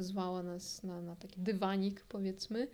[0.00, 2.68] Wezwała nas na, na taki dywanik, powiedzmy,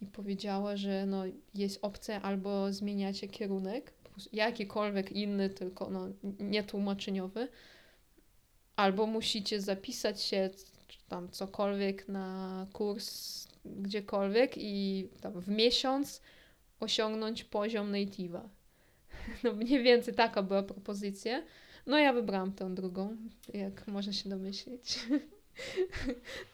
[0.00, 1.22] i powiedziała, że no,
[1.54, 3.92] jest opcja albo zmieniacie kierunek,
[4.32, 6.08] jakikolwiek inny, tylko no,
[6.40, 7.48] nietłumaczeniowy,
[8.76, 10.50] albo musicie zapisać się
[11.08, 16.22] tam cokolwiek na kurs gdziekolwiek i tam w miesiąc
[16.80, 18.40] osiągnąć poziom native'a.
[19.44, 21.42] No mniej więcej taka była propozycja.
[21.86, 23.16] No ja wybrałam tę drugą,
[23.54, 24.98] jak można się domyślić.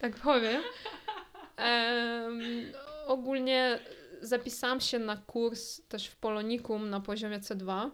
[0.00, 0.62] tak powiem.
[1.58, 2.72] Um,
[3.06, 3.78] ogólnie
[4.22, 7.90] zapisałam się na kurs też w Polonikum na poziomie C2.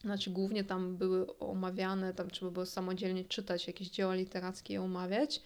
[0.00, 5.42] Znaczy głównie tam były omawiane, tam trzeba było samodzielnie czytać jakieś dzieła literackie i omawiać,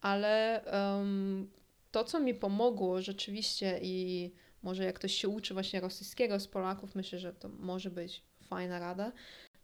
[0.00, 1.50] ale um,
[1.90, 4.30] to, co mi pomogło rzeczywiście i
[4.62, 8.78] może jak ktoś się uczy właśnie rosyjskiego z Polaków, myślę, że to może być fajna
[8.78, 9.12] rada.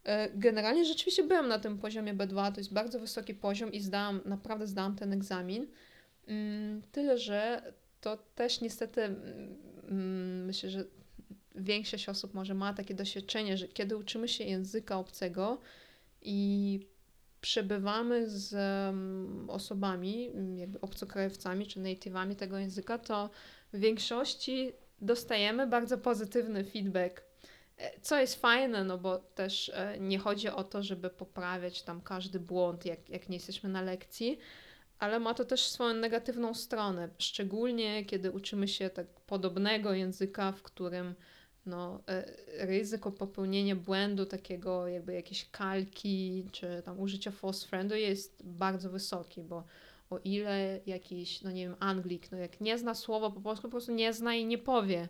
[0.03, 4.21] E, generalnie rzeczywiście byłem na tym poziomie B2, to jest bardzo wysoki poziom i zdałam,
[4.25, 5.67] naprawdę zdałam ten egzamin.
[6.27, 10.85] Mm, tyle, że to też niestety mm, myślę, że
[11.55, 15.61] większość osób może ma takie doświadczenie, że kiedy uczymy się języka obcego
[16.21, 16.79] i
[17.41, 18.55] przebywamy z
[19.47, 23.29] osobami, jakby obcokrajowcami czy native'ami tego języka, to
[23.73, 27.32] w większości dostajemy bardzo pozytywny feedback.
[28.01, 32.39] Co jest fajne, no bo też e, nie chodzi o to, żeby poprawiać tam każdy
[32.39, 34.39] błąd, jak, jak nie jesteśmy na lekcji,
[34.99, 40.61] ale ma to też swoją negatywną stronę, szczególnie kiedy uczymy się tak podobnego języka, w
[40.61, 41.15] którym
[41.65, 42.25] no, e,
[42.65, 49.43] ryzyko popełnienia błędu takiego jakby jakiejś kalki czy tam użycia false friendu jest bardzo wysoki,
[49.43, 49.63] bo
[50.09, 53.71] o ile jakiś, no nie wiem, Anglik, no jak nie zna słowa po polsku, po
[53.71, 55.07] prostu nie zna i nie powie.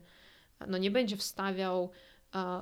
[0.68, 1.90] No nie będzie wstawiał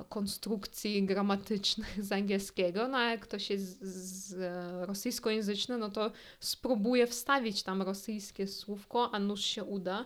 [0.08, 7.06] konstrukcji gramatycznych z angielskiego, no a jak ktoś jest z, z rosyjskojęzyczny, no to spróbuje
[7.06, 10.04] wstawić tam rosyjskie słówko, a nuż się uda,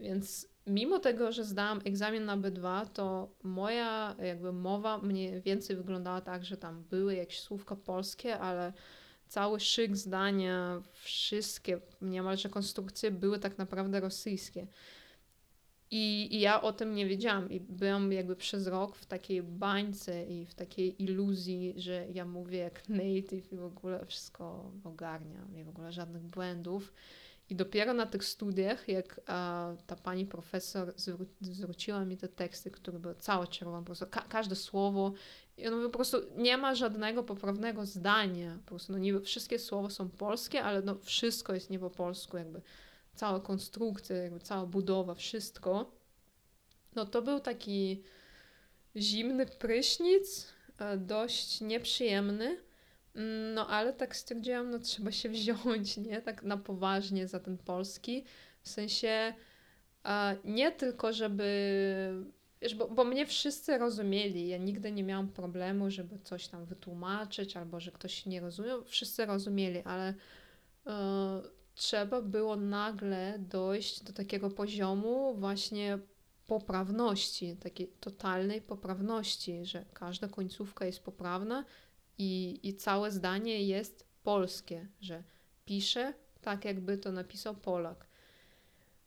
[0.00, 6.20] więc mimo tego, że zdałam egzamin na B2, to moja jakby mowa mniej więcej wyglądała
[6.20, 8.72] tak, że tam były jakieś słówka polskie, ale
[9.28, 14.66] cały szyk zdania, wszystkie niemalże konstrukcje były tak naprawdę rosyjskie.
[15.90, 17.50] I, I, ja o tym nie wiedziałam.
[17.50, 22.58] I byłam jakby przez rok w takiej bańce i w takiej iluzji, że ja mówię
[22.58, 26.92] jak native i w ogóle wszystko ogarniam i w ogóle żadnych błędów.
[27.50, 32.70] I dopiero na tych studiach, jak a, ta pani profesor zwró zwróciła mi te teksty,
[32.70, 35.12] które były całe czerwone, po prostu ka każde słowo,
[35.58, 39.58] i on mówi po prostu nie ma żadnego poprawnego zdania, po prostu no niby wszystkie
[39.58, 42.60] słowa są polskie, ale no wszystko jest nie po polsku, jakby
[43.18, 45.92] cała konstrukcja, jakby cała budowa, wszystko.
[46.94, 48.02] No to był taki
[48.96, 50.46] zimny prysznic,
[50.78, 52.56] e, dość nieprzyjemny,
[53.54, 56.22] no ale tak stwierdziłam, no trzeba się wziąć, nie?
[56.22, 58.24] Tak na poważnie za ten polski.
[58.62, 59.34] W sensie
[60.44, 62.24] nie tylko, żeby.
[62.62, 64.48] Wiesz, bo, bo mnie wszyscy rozumieli.
[64.48, 68.84] Ja nigdy nie miałam problemu, żeby coś tam wytłumaczyć, albo że ktoś nie rozumiał.
[68.84, 70.14] Wszyscy rozumieli, ale
[70.86, 71.42] e,
[71.78, 75.98] trzeba było nagle dojść do takiego poziomu właśnie
[76.46, 81.64] poprawności, takiej totalnej poprawności, że każda końcówka jest poprawna
[82.18, 85.22] i, i całe zdanie jest polskie, że
[85.64, 88.06] pisze tak, jakby to napisał Polak.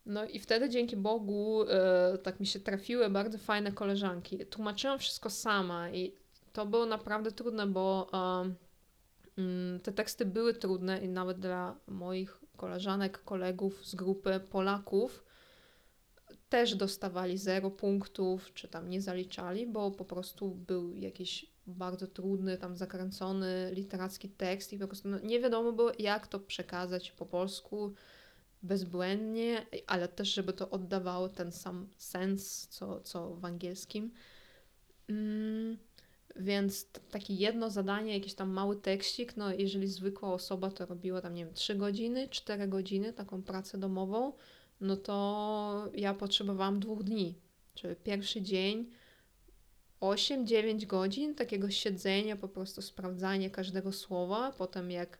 [0.06, 4.46] No i wtedy dzięki Bogu e, tak mi się trafiły bardzo fajne koleżanki.
[4.46, 6.14] Tłumaczyłam wszystko sama i
[6.52, 13.24] to było naprawdę trudne, bo e, te teksty były trudne i nawet dla moich koleżanek,
[13.24, 15.24] kolegów z grupy Polaków
[16.48, 22.58] też dostawali zero punktów, czy tam nie zaliczali, bo po prostu był jakiś bardzo trudny,
[22.58, 27.26] tam zakręcony literacki tekst i po prostu no, nie wiadomo było, jak to przekazać po
[27.26, 27.92] polsku
[28.62, 34.12] bezbłędnie, ale też, żeby to oddawało ten sam sens, co, co w angielskim.
[35.08, 35.78] Mm,
[36.36, 41.34] więc takie jedno zadanie, jakiś tam mały tekstik, no jeżeli zwykła osoba to robiła tam,
[41.34, 44.32] nie wiem, 3 godziny, 4 godziny, taką pracę domową,
[44.80, 47.34] no to ja potrzebowałam dwóch dni.
[47.74, 48.90] Czyli pierwszy dzień
[50.00, 54.52] 8-9 godzin takiego siedzenia, po prostu sprawdzania każdego słowa.
[54.52, 55.18] Potem jak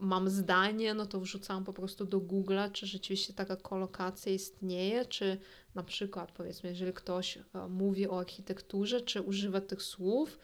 [0.00, 5.38] mam zdanie, no to wrzucam po prostu do Google'a, czy rzeczywiście taka kolokacja istnieje, czy
[5.74, 10.38] na przykład powiedzmy, jeżeli ktoś e, mówi o architekturze, czy używa tych słów,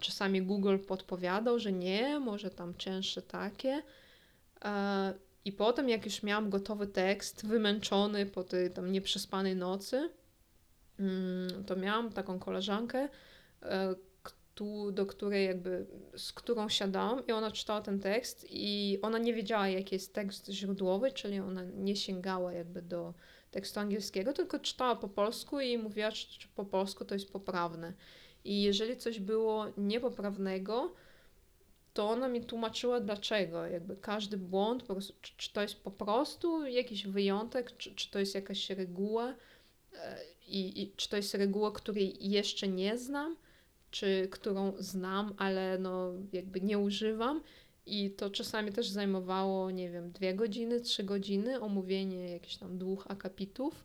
[0.00, 3.82] czasami Google podpowiadał, że nie, może tam cięższe takie.
[4.64, 10.10] E, I potem, jak już miałam gotowy tekst, wymęczony po tej tam nieprzespanej nocy,
[10.98, 13.08] mm, to miałam taką koleżankę,
[13.62, 13.94] e,
[14.92, 19.68] do której jakby, z którą siadałam i ona czytała ten tekst i ona nie wiedziała,
[19.68, 23.14] jaki jest tekst źródłowy, czyli ona nie sięgała jakby do
[23.50, 27.92] tekstu angielskiego, tylko czytała po polsku i mówiła, czy, po polsku to jest poprawne.
[28.44, 30.92] I jeżeli coś było niepoprawnego,
[31.94, 33.66] to ona mi tłumaczyła dlaczego.
[33.66, 38.18] Jakby każdy błąd, prostu, czy, czy to jest po prostu jakiś wyjątek, czy, czy to
[38.18, 39.34] jest jakaś reguła
[39.94, 43.36] e, i, i czy to jest reguła, której jeszcze nie znam,
[43.92, 47.42] czy którą znam, ale no jakby nie używam.
[47.86, 53.06] I to czasami też zajmowało, nie wiem, dwie godziny, trzy godziny, omówienie jakichś tam dwóch
[53.08, 53.84] akapitów,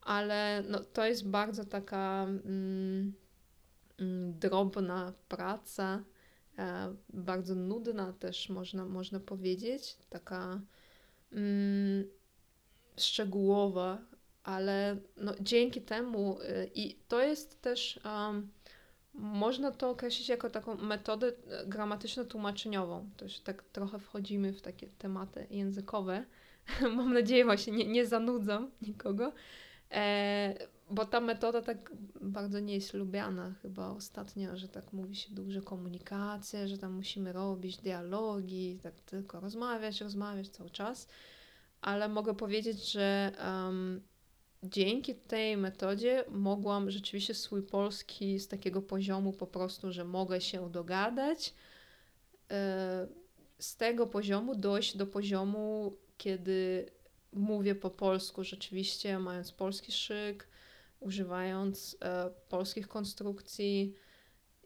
[0.00, 3.12] ale no, to jest bardzo taka mm,
[3.98, 6.04] mm, drobna praca,
[6.58, 10.60] e, bardzo nudna też można, można powiedzieć, taka
[11.32, 12.04] mm,
[12.96, 13.98] szczegółowa,
[14.42, 18.00] ale no, dzięki temu y, i to jest też
[19.14, 23.08] można to określić jako taką metodę e, gramatyczno-tłumaczeniową.
[23.16, 26.24] To już tak trochę wchodzimy w takie tematy językowe.
[26.96, 29.32] Mam nadzieję, właśnie nie, nie zanudzam nikogo,
[29.90, 30.54] e,
[30.90, 35.62] bo ta metoda tak bardzo nie jest lubiana chyba ostatnio, że tak mówi się dużo
[35.62, 41.08] komunikacja, że tam musimy robić dialogi, tak tylko rozmawiać, rozmawiać cały czas.
[41.80, 44.02] Ale mogę powiedzieć, że um,
[44.62, 50.70] dzięki tej metodzie mogłam rzeczywiście swój polski z takiego poziomu po prostu, że mogę się
[50.70, 51.54] dogadać,
[52.50, 53.06] e,
[53.58, 56.90] z tego poziomu dojść do poziomu, kiedy
[57.32, 60.48] mówię po polsku rzeczywiście, mając polski szyk,
[61.00, 63.94] używając e, polskich konstrukcji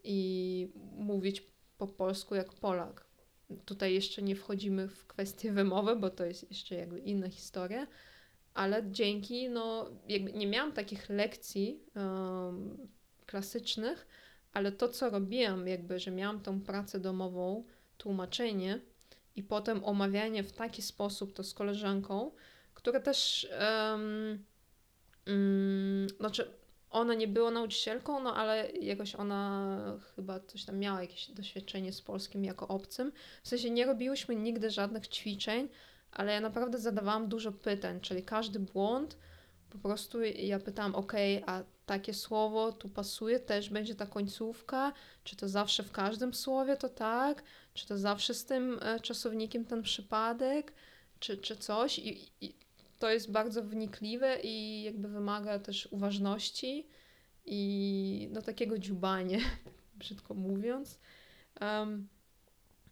[0.03, 1.43] i mówić
[1.77, 3.05] po polsku jak Polak.
[3.65, 7.87] Tutaj jeszcze nie wchodzimy w kwestię wymowy, bo to jest jeszcze jakby inna historia,
[8.55, 12.87] ale dzięki, no, jakby nie miałam takich lekcji um,
[13.25, 14.07] klasycznych,
[14.53, 17.63] ale to, co robiłam, jakby, że miałam tą pracę domową,
[17.97, 18.81] tłumaczenie
[19.35, 22.31] i potem omawianie w taki sposób to z koleżanką,
[22.73, 23.47] która też,
[23.91, 24.45] um,
[25.27, 26.51] um, znaczy,
[26.89, 29.77] ona nie była nauczycielką, no ale jakoś ona
[30.15, 33.11] chyba coś tam miała jakieś doświadczenie z polskim jako obcym.
[33.43, 35.69] W sensie nie robiłyśmy nigdy żadnych ćwiczeń,
[36.15, 39.17] ale ja naprawdę zadawałam dużo pytań, czyli każdy błąd
[39.81, 41.13] po prostu ja pytałam, ok,
[41.45, 46.77] a takie słowo tu pasuje, też będzie ta końcówka, czy to zawsze w każdym słowie
[46.77, 50.73] to tak, czy to zawsze z tym e, czasownikiem ten przypadek,
[51.19, 51.99] czy, czy coś?
[51.99, 52.55] I, i
[52.99, 56.87] to jest bardzo wnikliwe i jakby wymaga też uważności
[57.45, 59.39] i no takiego dziubania,
[59.99, 60.99] brzydko mówiąc.
[61.61, 62.07] Um,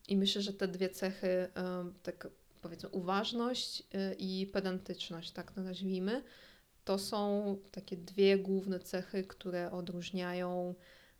[0.07, 2.27] I myślę, że te dwie cechy, um, tak
[2.63, 6.23] powiedzmy uważność y, i pedantyczność, tak to nazwijmy,
[6.85, 10.75] to są takie dwie główne cechy, które odróżniają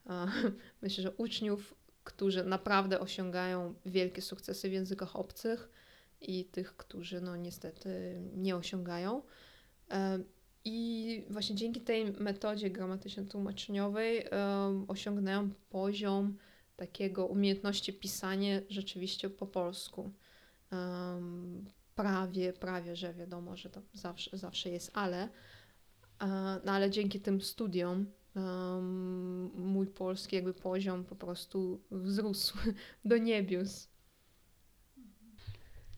[0.81, 5.69] myślę, że uczniów, którzy naprawdę osiągają wielkie sukcesy w językach obcych
[6.21, 9.21] i tych, którzy no niestety nie osiągają.
[9.91, 10.19] E,
[10.65, 14.29] I właśnie dzięki tej metodzie gramatyczno-tłumaczeniowej
[14.87, 16.37] osiągnęłam poziom
[16.75, 20.11] takiego umiejętności pisania rzeczywiście po polsku.
[21.95, 25.29] Prawie, prawie, że wiadomo, że to zawsze, zawsze jest ale.
[26.65, 28.05] no ale dzięki tym studiom
[29.55, 32.57] mój polski jakby poziom po prostu wzrósł
[33.05, 33.87] do niebios.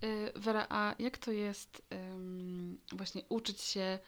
[0.01, 3.99] E, Wera, a jak to jest um, właśnie uczyć się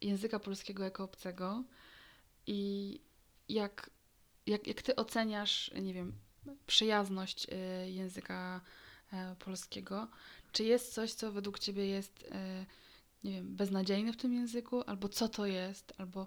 [0.00, 1.64] języka polskiego jako obcego
[2.46, 3.00] i
[3.48, 3.90] jak,
[4.46, 6.12] jak, jak ty oceniasz, nie wiem,
[6.66, 8.85] przyjazność y, języka E,
[9.38, 10.08] polskiego.
[10.52, 12.66] Czy jest coś, co według Ciebie jest, e,
[13.24, 16.26] nie wiem, beznadziejne w tym języku, albo co to jest, albo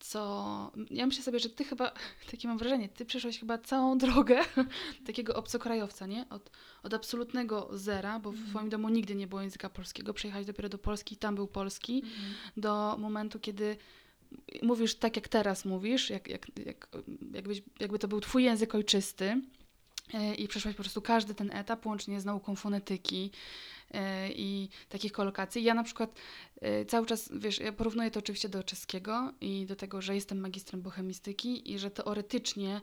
[0.00, 0.72] co.
[0.90, 1.92] Ja myślę sobie, że Ty chyba,
[2.30, 4.40] takie mam wrażenie, Ty przeszłaś chyba całą drogę
[5.06, 6.28] takiego obcokrajowca, nie?
[6.30, 6.50] Od,
[6.82, 8.50] od absolutnego zera, bo w mm.
[8.50, 12.34] Twoim domu nigdy nie było języka polskiego, przyjechałeś dopiero do Polski, tam był polski, mm.
[12.56, 13.76] do momentu, kiedy
[14.62, 16.88] mówisz tak, jak teraz mówisz, jak, jak, jak,
[17.32, 19.57] jakbyś, jakby to był Twój język ojczysty E,
[20.38, 23.30] i przeszłaś po prostu każdy ten etap, łącznie z nauką fonetyki
[23.90, 25.64] e, i takich kolokacji.
[25.64, 26.14] Ja na przykład
[26.60, 30.40] e, cały czas, wiesz, ja porównuję to oczywiście do czeskiego i do tego, że jestem
[30.40, 32.80] magistrem bohemistyki i że teoretycznie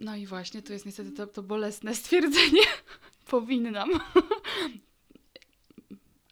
[0.00, 2.62] No i właśnie, tu jest niestety to, to bolesne stwierdzenie.
[3.26, 3.90] Powinnam.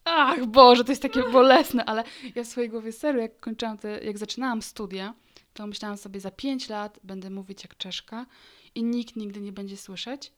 [0.05, 2.05] Ach, Boże, to jest takie bolesne, ale
[2.35, 5.15] ja w swojej głowie serio, jak kończyłam te, jak zaczynałam studia,
[5.55, 8.27] to myślałam sobie, za 5 lat będę mówić jak Czeszka
[8.75, 10.33] i nikt nigdy nie będzie słyszeć.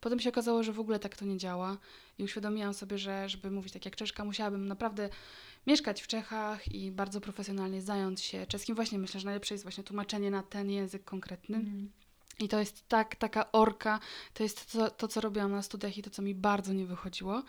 [0.00, 1.78] Potem się okazało, że w ogóle tak to nie działa
[2.18, 5.08] i uświadomiłam sobie, że żeby mówić tak jak Czeszka, musiałabym naprawdę
[5.66, 8.74] mieszkać w Czechach i bardzo profesjonalnie zająć się czeskim.
[8.74, 11.56] Właśnie myślę, że najlepsze jest właśnie tłumaczenie na ten język konkretny.
[11.56, 11.90] Mm.
[12.38, 14.00] I to jest tak, taka orka,
[14.34, 17.42] to jest to, to, co robiłam na studiach i to, co mi bardzo nie wychodziło.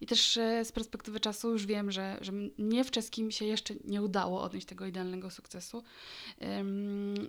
[0.00, 3.74] I też e, z perspektywy czasu już wiem, że, że mnie w czeskim się jeszcze
[3.84, 5.82] nie udało odnieść tego idealnego sukcesu.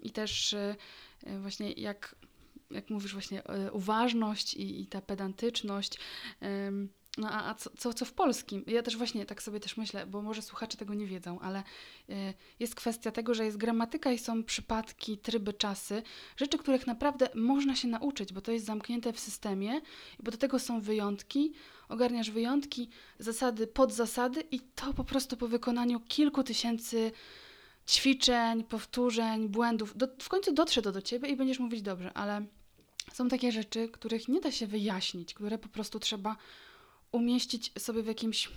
[0.03, 0.75] I też e,
[1.23, 2.15] e, właśnie jak,
[2.73, 5.99] jak mówisz, właśnie uważność i, i ta pedantyczność.
[7.17, 8.63] No a, a co, co, w polskim?
[8.67, 11.63] Ja też właśnie tak sobie też myślę, bo może słuchacze tego nie wiedzą, ale
[12.09, 12.13] y,
[12.59, 16.03] jest kwestia tego, że jest gramatyka i są przypadki, tryby, czasy,
[16.37, 19.81] rzeczy, których naprawdę można się nauczyć, bo to jest zamknięte w systemie,
[20.19, 21.53] bo do tego są wyjątki,
[21.89, 22.89] ogarniasz wyjątki,
[23.19, 27.11] zasady, podzasady i to po prostu po wykonaniu kilku tysięcy
[27.87, 32.45] ćwiczeń, powtórzeń, błędów, do, w końcu dotrze to do ciebie i będziesz mówić dobrze, ale
[33.13, 36.35] są takie rzeczy, których nie da się wyjaśnić, które po prostu trzeba
[37.11, 38.49] umieścić sobie w jakimś,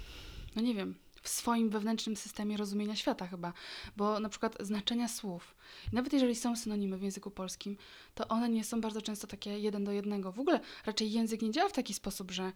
[0.57, 3.53] no nie wiem, w swoim wewnętrznym systemie rozumienia świata chyba,
[3.97, 5.55] bo na przykład znaczenia słów,
[5.93, 7.77] nawet jeżeli są synonimy w języku polskim,
[8.15, 10.33] to one nie są bardzo często takie jeden do jednego.
[10.33, 12.53] W ogóle raczej język nie działa w taki sposób, że,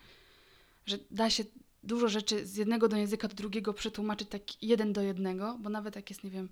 [0.86, 1.44] że da się
[1.82, 5.96] dużo rzeczy z jednego do języka do drugiego przetłumaczyć tak jeden do jednego, bo nawet
[5.96, 6.48] jak jest, nie wiem,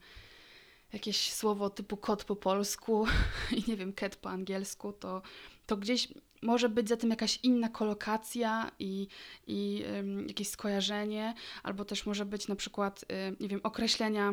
[0.92, 3.07] jakieś słowo typu kot po polsku
[3.57, 5.23] i nie wiem, cat po angielsku, to,
[5.66, 6.09] to gdzieś
[6.42, 9.09] może być za tym jakaś inna kolokacja i,
[9.47, 9.85] i
[10.26, 14.33] jakieś skojarzenie, albo też może być na przykład, y, nie wiem, określenia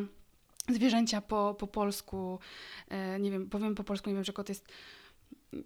[0.68, 2.38] zwierzęcia po, po polsku,
[2.88, 4.68] e, nie wiem, powiem po polsku, nie wiem, że kot jest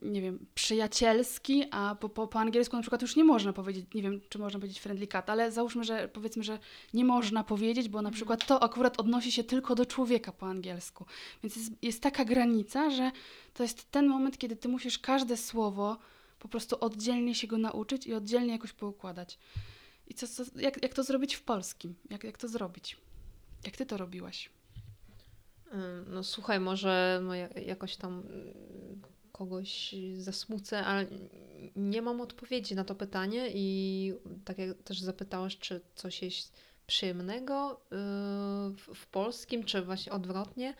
[0.02, 4.02] nie wiem, przyjacielski, a po, po, po angielsku na przykład już nie można powiedzieć, nie
[4.02, 6.58] wiem, czy można powiedzieć friendly cat, ale załóżmy, że powiedzmy, że
[6.94, 8.14] nie można powiedzieć, bo na mhm.
[8.14, 11.06] przykład to akurat odnosi się tylko do człowieka po angielsku.
[11.42, 13.10] Więc jest, jest taka granica, że
[13.54, 15.98] to jest ten moment, kiedy ty musisz każde słowo
[16.38, 19.38] po prostu oddzielnie się go nauczyć i oddzielnie jakoś poukładać.
[20.06, 21.94] I co, co, jak, jak to zrobić w polskim?
[22.10, 22.96] Jak, jak to zrobić?
[23.64, 24.50] Jak ty to robiłaś?
[26.06, 27.34] No słuchaj, może no,
[27.66, 28.22] jakoś tam
[29.40, 31.06] kogoś zasmucę, ale
[31.76, 33.66] nie mam odpowiedzi na to pytanie i
[34.44, 36.56] tak jak też zapytałaś, czy coś jest
[36.86, 40.74] przyjemnego yy, w polskim, czy właśnie odwrotnie.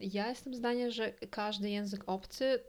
[0.00, 2.60] Ja jestem zdania, że każdy język obcy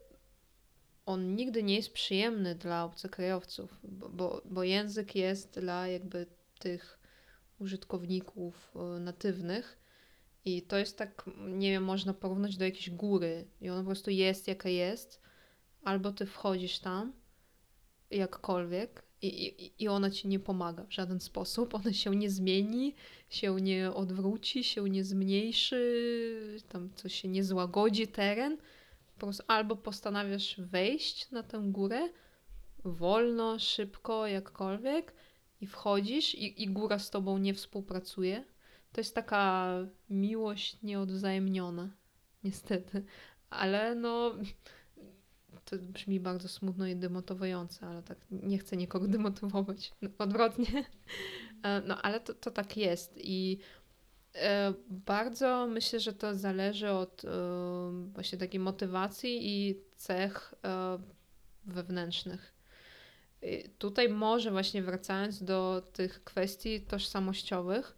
[1.05, 6.25] on nigdy nie jest przyjemny dla obcokrajowców, bo, bo, bo język jest dla jakby
[6.59, 7.00] tych
[7.59, 9.87] użytkowników yy, natywnych
[10.48, 13.48] i to jest tak, nie wiem, można porównać do jakiejś góry.
[13.62, 15.22] I ona po prostu jest jaka jest,
[15.84, 17.13] albo ty wchodzisz tam
[18.12, 22.96] jakkolwiek i, i, i ona ci nie pomaga w żaden sposób, ona się nie zmieni,
[23.30, 28.58] się nie odwróci, się nie zmniejszy, tam coś się nie złagodzi teren.
[29.20, 32.10] Po prostu albo postanawiasz wejść na tę górę
[32.84, 35.13] wolno, szybko, jakkolwiek
[35.62, 38.44] i wchodzisz i, i góra z tobą nie współpracuje,
[38.91, 39.74] to jest taka
[40.10, 41.89] miłość nieodwzajemniona,
[42.44, 43.03] niestety.
[43.50, 44.36] Ale no,
[45.65, 49.91] to brzmi bardzo smutno i demotowujące, ale tak nie chcę nikogo demotywować.
[50.01, 50.86] No, odwrotnie.
[51.63, 53.60] E, no, ale to, to tak jest i
[54.36, 57.29] e, bardzo myślę, że to zależy od e,
[58.13, 60.53] właśnie takiej motywacji i cech
[61.65, 62.53] wewnętrznych.
[63.77, 67.98] Tutaj może właśnie wracając do tych kwestii tożsamościowych,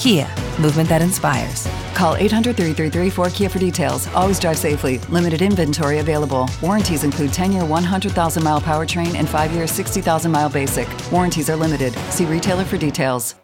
[0.00, 0.26] Kia,
[0.58, 1.68] movement that inspires.
[1.94, 4.08] Call 800 333 4KIA for details.
[4.14, 4.98] Always drive safely.
[5.10, 6.48] Limited inventory available.
[6.62, 10.88] Warranties include 10 year 100,000 mile powertrain and 5 year 60,000 mile basic.
[11.12, 11.92] Warranties are limited.
[12.10, 13.36] See retailer for details.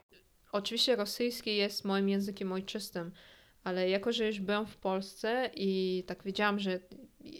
[0.52, 3.12] Oczywiście rosyjski jest moim językiem ojczystym,
[3.64, 6.80] ale jako, że już byłam w Polsce i tak wiedziałam, że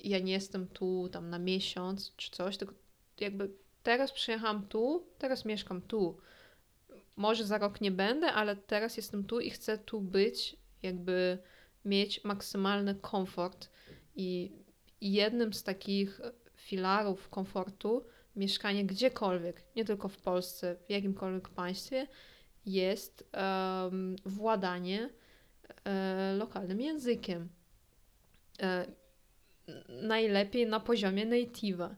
[0.04, 2.74] ja nie jestem tu tam na miesiąc czy coś, tylko
[3.20, 3.50] jakby
[3.82, 6.16] teraz przyjechałam tu, teraz mieszkam tu
[7.16, 11.38] może za rok nie będę, ale teraz jestem tu i chcę tu być, jakby
[11.84, 13.70] mieć maksymalny komfort.
[14.16, 14.52] I
[15.00, 16.20] jednym z takich
[16.54, 18.04] filarów komfortu
[18.36, 22.06] mieszkanie gdziekolwiek, nie tylko w Polsce, w jakimkolwiek państwie,
[22.66, 25.10] jest um, władanie
[25.84, 27.48] e, lokalnym językiem.
[28.62, 28.86] E,
[29.88, 31.94] najlepiej na poziomie native'a.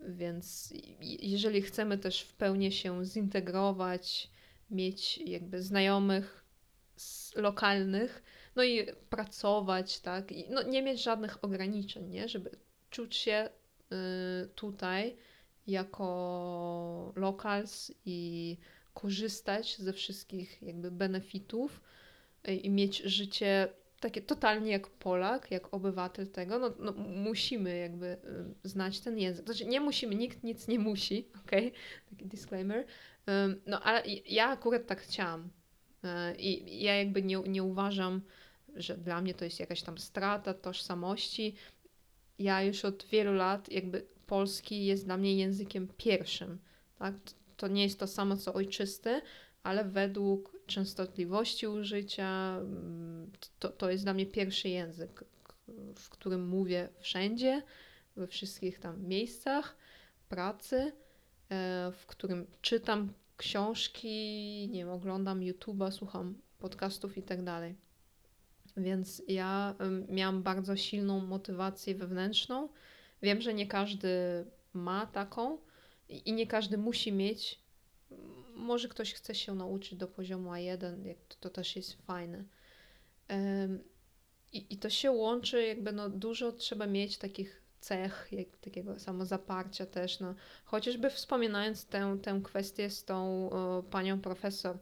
[0.00, 0.74] Więc
[1.20, 4.30] jeżeli chcemy też w pełni się zintegrować,
[4.70, 6.44] mieć jakby znajomych
[7.36, 8.22] lokalnych,
[8.56, 12.50] no i pracować, tak, i no nie mieć żadnych ograniczeń, nie, żeby
[12.90, 13.48] czuć się
[14.44, 15.16] y, tutaj
[15.66, 18.56] jako locals i
[18.94, 21.80] korzystać ze wszystkich jakby benefitów
[22.48, 23.68] y, i mieć życie
[24.00, 28.06] takie totalnie jak Polak, jak obywatel tego, no, no musimy jakby
[28.64, 29.44] y, znać ten język.
[29.44, 31.50] Znaczy nie musimy, nikt nic nie musi, ok?
[32.10, 32.84] Taki disclaimer.
[33.66, 35.50] No ale ja akurat tak chciałam.
[36.04, 38.22] Y, I ja jakby nie, nie uważam,
[38.76, 41.54] że dla mnie to jest jakaś tam strata tożsamości.
[42.38, 46.58] Ja już od wielu lat jakby polski jest dla mnie językiem pierwszym.
[46.98, 47.14] Tak?
[47.56, 49.20] To nie jest to samo co ojczysty,
[49.62, 52.60] ale według częstotliwości użycia
[53.58, 55.24] to, to jest dla mnie pierwszy język,
[55.96, 57.62] w którym mówię wszędzie,
[58.16, 59.76] we wszystkich tam miejscach
[60.28, 60.92] pracy,
[61.50, 64.08] e, w którym czytam książki,
[64.72, 67.74] nie wiem, oglądam YouTube'a, słucham podcastów i tak dalej.
[68.76, 69.74] Więc ja
[70.08, 72.68] miałam bardzo silną motywację wewnętrzną.
[73.22, 74.08] Wiem, że nie każdy
[74.72, 75.58] ma taką
[76.08, 77.60] i nie każdy musi mieć.
[78.58, 82.44] Może ktoś chce się nauczyć do poziomu A1, to, to też jest fajne.
[84.52, 89.86] I, I to się łączy, jakby no dużo trzeba mieć takich cech, jak, takiego samozaparcia
[89.86, 90.34] też, no.
[90.64, 94.78] Chociażby wspominając tę, tę kwestię z tą o, panią profesor,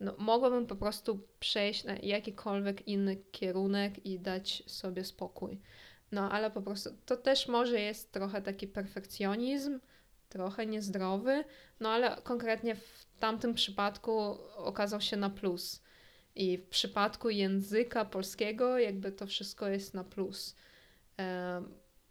[0.00, 5.60] no, mogłabym po prostu przejść na jakikolwiek inny kierunek i dać sobie spokój.
[6.12, 9.80] No, ale po prostu to też może jest trochę taki perfekcjonizm,
[10.28, 11.44] trochę niezdrowy,
[11.80, 14.20] no ale konkretnie w tamtym przypadku
[14.56, 15.82] okazał się na plus.
[16.34, 20.56] I w przypadku języka polskiego, jakby to wszystko jest na plus.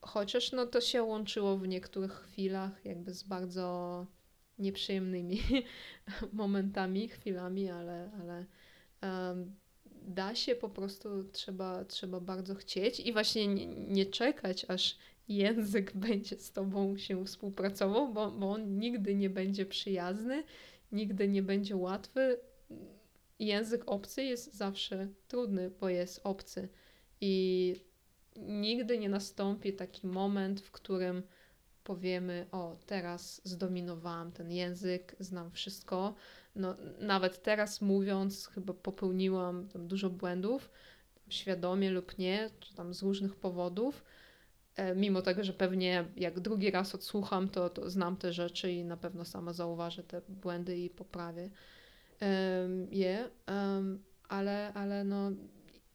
[0.01, 4.05] Chociaż no to się łączyło w niektórych chwilach, jakby z bardzo
[4.59, 5.41] nieprzyjemnymi
[6.33, 8.45] momentami, chwilami, ale, ale
[10.07, 15.93] da się po prostu, trzeba, trzeba bardzo chcieć i właśnie nie, nie czekać, aż język
[16.07, 20.43] będzie z tobą się współpracował, bo, bo on nigdy nie będzie przyjazny,
[20.91, 22.39] nigdy nie będzie łatwy.
[23.39, 26.69] Język obcy jest zawsze trudny, bo jest obcy
[27.21, 27.75] i
[28.35, 31.23] nigdy nie nastąpi taki moment, w którym
[31.83, 36.15] powiemy, o teraz zdominowałam ten język, znam wszystko.
[36.55, 40.69] No, nawet teraz mówiąc, chyba popełniłam dużo błędów,
[41.29, 44.03] świadomie lub nie, czy tam z różnych powodów.
[44.77, 48.83] E, mimo tego, że pewnie jak drugi raz odsłucham, to, to znam te rzeczy i
[48.83, 51.49] na pewno sama zauważę te błędy i poprawię
[52.91, 53.29] je.
[54.29, 55.31] ale, ale no,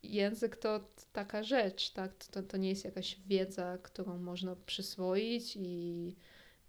[0.02, 0.80] język to
[1.12, 2.24] taka rzecz, tak?
[2.24, 6.16] To, to nie jest jakaś wiedza, którą można przyswoić i,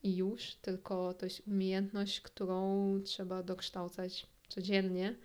[0.04, 5.15] i już, tylko to jest umiejętność, którą trzeba dokształcać codziennie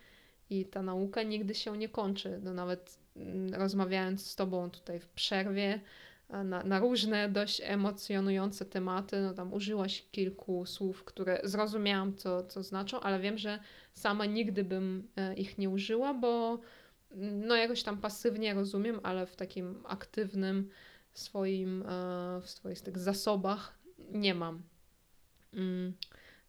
[0.51, 2.40] i ta nauka nigdy się nie kończy.
[2.42, 5.81] No nawet mm, rozmawiając z Tobą tutaj w przerwie
[6.29, 12.62] na, na różne dość emocjonujące tematy, no tam użyłaś kilku słów, które zrozumiałam, co, co
[12.62, 13.59] znaczą, ale wiem, że
[13.93, 16.61] sama nigdy bym e, ich nie użyła, bo
[17.17, 20.71] no jakoś tam pasywnie rozumiem, ale w takim aktywnym
[21.12, 24.62] swoim, e, w swoich tych zasobach nie mam.
[25.55, 25.93] Mm,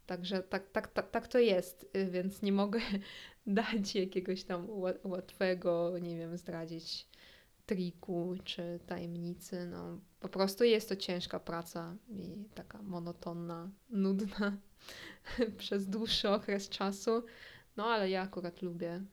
[0.05, 2.79] także tak, tak, tak, tak to jest, y, więc nie mogę
[3.47, 4.67] dać jakiegoś tam
[5.03, 7.07] łatwego, nie wiem, zdradzić
[7.69, 9.67] triku czy tajemnicy.
[9.67, 14.57] No, po prostu jest to ciężka praca i taka monotonna, nudna
[15.57, 17.23] przez dłuższy okres czasu.
[17.77, 19.03] No ale ja akurat lubię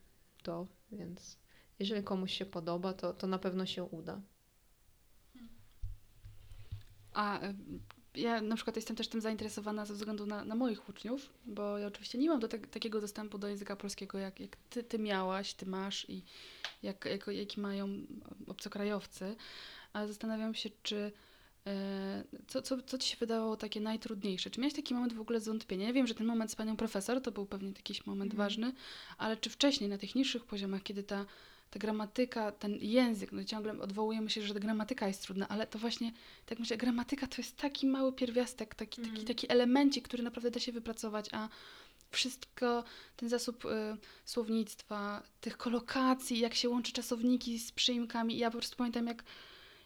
[0.43, 1.39] to, więc
[1.79, 4.21] jeżeli komuś się podoba, to, to na pewno się uda.
[7.13, 7.41] A
[8.17, 11.87] ja na przykład jestem też tym zainteresowana ze względu na, na moich uczniów, bo ja
[11.87, 15.55] oczywiście nie mam do te, takiego dostępu do języka polskiego, jak, jak ty, ty miałaś,
[15.55, 16.23] ty masz i
[16.83, 17.89] jak, jak, jaki mają
[18.47, 19.37] obcokrajowcy,
[19.93, 21.13] ale zastanawiam się, czy
[21.67, 24.51] e, co, co, co ci się wydawało takie najtrudniejsze?
[24.51, 25.87] Czy miałeś taki moment w ogóle zwątpienia?
[25.87, 28.39] Ja wiem, że ten moment z panią profesor to był pewnie jakiś moment mm.
[28.39, 28.73] ważny,
[29.19, 31.27] ale czy wcześniej na tych niższych poziomach, kiedy ta
[31.71, 35.79] ta gramatyka, ten język, no ciągle odwołujemy się, że ta gramatyka jest trudna, ale to
[35.79, 36.13] właśnie,
[36.47, 39.11] tak myślę, gramatyka to jest taki mały pierwiastek, taki, mm.
[39.11, 39.37] taki, mhm.
[39.37, 41.49] taki elemencik, który naprawdę da się wypracować, a
[42.11, 42.85] wszystko,
[43.17, 43.69] ten zasób y,
[44.25, 48.39] słownictwa, tych kolokacji, jak się łączy czasowniki z przyimkami.
[48.39, 49.25] Ja po prostu pamiętam, jak,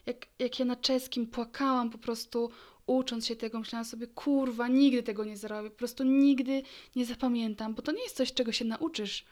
[0.05, 2.51] jak, jak ja na czeskim płakałam po prostu
[2.85, 6.63] ucząc się tego, myślałam sobie, kurwa, nigdy tego nie zrobię, po prostu nigdy
[6.95, 9.25] nie zapamiętam, bo to nie jest coś, czego się nauczysz,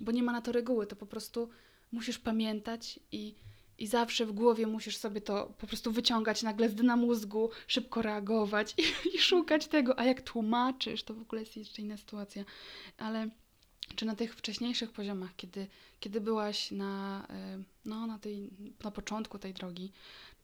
[0.00, 1.48] bo nie ma na to reguły, to po prostu
[1.96, 3.34] musisz pamiętać i,
[3.78, 8.02] i zawsze w głowie musisz sobie to po prostu wyciągać nagle z dna mózgu, szybko
[8.02, 8.82] reagować i,
[9.14, 12.44] i szukać tego, a jak tłumaczysz, to w ogóle jest jeszcze inna sytuacja,
[12.98, 13.30] ale
[13.96, 15.66] czy na tych wcześniejszych poziomach, kiedy,
[16.00, 17.26] kiedy byłaś na,
[17.58, 18.50] y, no, na, tej,
[18.84, 19.92] na początku tej drogi,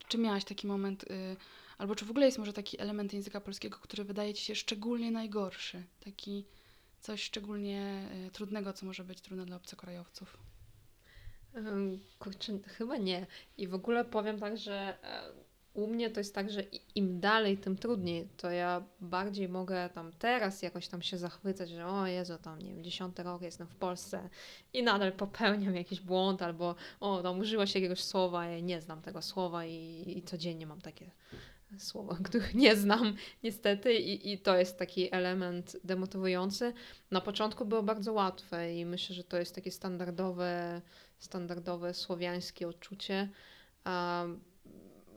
[0.08, 1.36] czy miałaś taki moment, y,
[1.78, 5.10] albo czy w ogóle jest może taki element języka polskiego, który wydaje ci się szczególnie
[5.10, 6.44] najgorszy, taki
[7.00, 10.51] coś szczególnie y, trudnego, co może być trudne dla obcokrajowców?
[12.18, 13.26] Kurczę, chyba nie.
[13.58, 15.32] I w ogóle powiem tak, że e,
[15.74, 16.62] u mnie to jest tak, że
[16.94, 18.28] im dalej, tym trudniej.
[18.36, 22.74] To ja bardziej mogę tam teraz jakoś tam się zachwycać, że o Jezu, tam nie
[22.74, 24.28] wiem, dziesiąty rok jestem w Polsce
[24.72, 29.02] i nadal popełniam jakiś błąd, albo o, tam użyła się jakiegoś słowa, ja nie znam
[29.02, 31.10] tego słowa i, i codziennie mam takie
[31.78, 36.72] słowa, których nie znam niestety i, i to jest taki element demotywujący.
[37.10, 40.82] Na początku było bardzo łatwe i myślę, że to jest takie standardowe,
[41.22, 43.28] standardowe słowiańskie odczucie.
[43.86, 44.40] Um,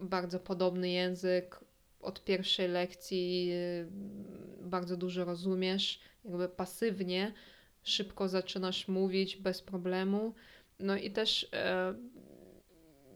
[0.02, 1.60] bardzo podobny język.
[2.02, 3.88] Od pierwszej lekcji y,
[4.62, 7.34] bardzo dużo rozumiesz, jakby pasywnie,
[7.84, 10.34] szybko zaczynasz mówić bez problemu.
[10.80, 11.96] No i też e,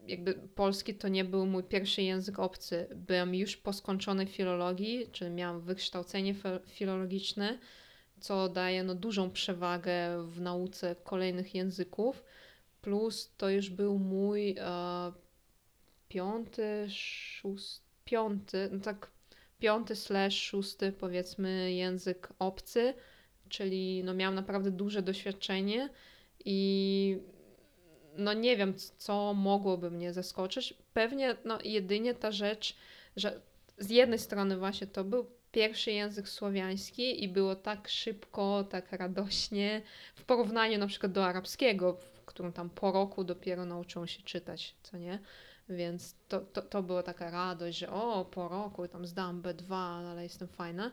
[0.07, 2.87] jakby polski to nie był mój pierwszy język obcy.
[2.95, 7.59] Byłem już po skończonej filologii, czyli miałam wykształcenie filologiczne,
[8.19, 12.23] co daje no, dużą przewagę w nauce kolejnych języków.
[12.89, 15.11] Plus to już był mój e,
[16.07, 19.09] piąty, szósty, piąty, no tak
[19.59, 22.93] piąty slash szósty powiedzmy język obcy,
[23.49, 25.89] czyli no miałam naprawdę duże doświadczenie
[26.45, 27.17] i
[28.17, 30.73] no nie wiem, co mogłoby mnie zaskoczyć.
[30.93, 32.75] Pewnie no jedynie ta rzecz,
[33.15, 33.41] że
[33.77, 39.81] z jednej strony właśnie to był pierwszy język słowiański i było tak szybko, tak radośnie
[40.15, 41.97] w porównaniu na przykład do arabskiego,
[42.29, 45.19] w którym tam po roku dopiero nauczyłam się czytać, co nie?
[45.69, 49.75] Więc to, to, to była taka radość, że o, po roku tam zdam B2,
[50.09, 50.91] ale jestem fajna.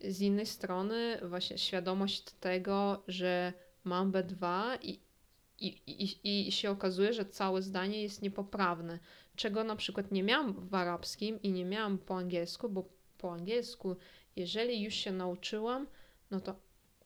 [0.00, 3.52] Z innej strony właśnie świadomość tego, że
[3.84, 4.46] mam B2
[4.82, 5.00] i,
[5.58, 8.98] i, i, i się okazuje, że całe zdanie jest niepoprawne,
[9.36, 12.84] czego na przykład nie miałam w arabskim i nie miałam po angielsku, bo
[13.18, 13.96] po angielsku,
[14.36, 15.86] jeżeli już się nauczyłam,
[16.30, 16.56] no to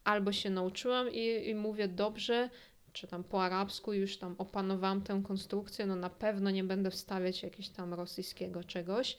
[0.04, 2.50] albo się nauczyłam i, i mówię dobrze,
[2.92, 7.42] czy tam po arabsku już tam opanowałam tę konstrukcję, no na pewno nie będę wstawiać
[7.42, 9.18] jakiegoś tam rosyjskiego czegoś.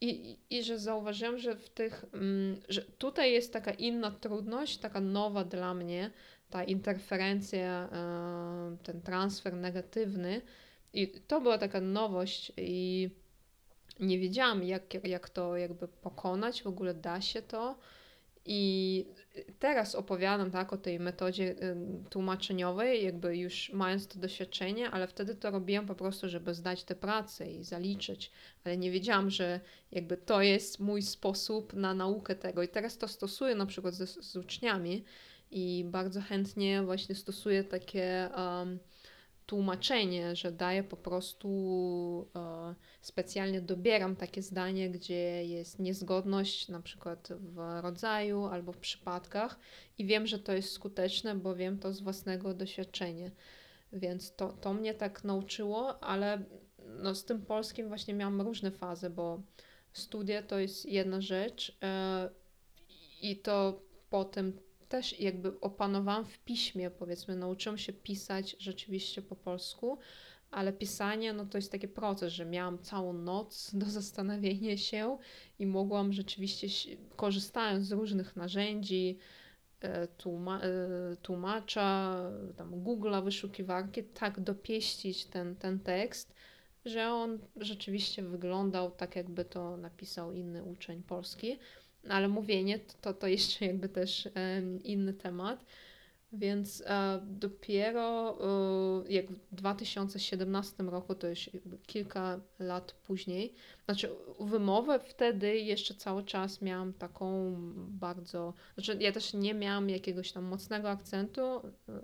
[0.00, 5.00] I, I że zauważyłam, że w tych, mm, że tutaj jest taka inna trudność, taka
[5.00, 6.10] nowa dla mnie,
[6.50, 10.42] ta interferencja, e, ten transfer negatywny.
[10.92, 13.10] I to była taka nowość i
[14.00, 17.78] nie wiedziałam, jak, jak to jakby pokonać, w ogóle da się to.
[18.44, 19.04] I
[19.58, 21.54] teraz opowiadam tak o tej metodzie
[22.10, 26.94] tłumaczeniowej, jakby już mając to doświadczenie, ale wtedy to robiłam po prostu, żeby zdać tę
[26.94, 28.30] pracę i zaliczyć,
[28.64, 29.60] ale nie wiedziałam, że
[29.92, 32.62] jakby to jest mój sposób na naukę tego.
[32.62, 35.04] I teraz to stosuję na przykład z, z uczniami
[35.50, 38.78] i bardzo chętnie właśnie stosuję takie um,
[39.48, 41.48] tłumaczenie, że daję po prostu
[42.36, 49.58] e, specjalnie dobieram takie zdanie, gdzie jest niezgodność na przykład w rodzaju albo w przypadkach
[49.98, 53.30] i wiem, że to jest skuteczne, bo wiem to z własnego doświadczenia.
[53.92, 56.44] Więc to, to mnie tak nauczyło, ale
[57.02, 59.42] no, z tym polskim właśnie miałam różne fazy, bo
[59.92, 62.30] studia to jest jedna rzecz e,
[63.22, 69.98] i to potem też jakby opanowałam w piśmie, powiedzmy, nauczyłam się pisać rzeczywiście po polsku,
[70.50, 75.18] ale pisanie no to jest taki proces, że miałam całą noc do zastanowienia się
[75.58, 79.18] i mogłam rzeczywiście, korzystając z różnych narzędzi,
[79.80, 80.70] e, tłuma e,
[81.22, 82.16] tłumacza,
[82.56, 86.34] tam Google'a, wyszukiwarki, tak dopieścić ten, ten tekst,
[86.84, 91.58] że on rzeczywiście wyglądał tak, jakby to napisał inny uczeń polski.
[92.04, 94.28] No, ale mówienie to, to jeszcze jakby też
[94.84, 95.64] inny temat.
[96.32, 101.50] Więc e, dopiero e, jak w 2017 roku, to już
[101.86, 107.54] kilka lat później, znaczy wymowę wtedy jeszcze cały czas miałam taką
[107.88, 111.42] bardzo, znaczy ja też nie miałam jakiegoś tam mocnego akcentu,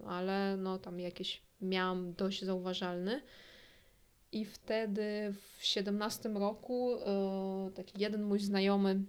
[0.07, 3.22] ale no tam jakieś miałam dość zauważalny.
[4.33, 9.00] I wtedy w 17 roku e, taki jeden mój znajomy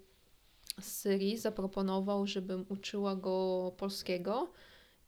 [0.79, 4.51] z Syrii zaproponował, żebym uczyła go polskiego.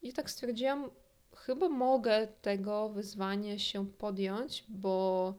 [0.02, 0.90] I tak stwierdziłam,
[1.36, 5.34] chyba mogę tego wyzwania się podjąć, bo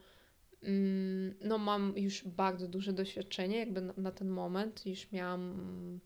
[0.62, 4.86] mm, no mam już bardzo duże doświadczenie jakby na, na ten moment.
[4.86, 6.00] Już miałam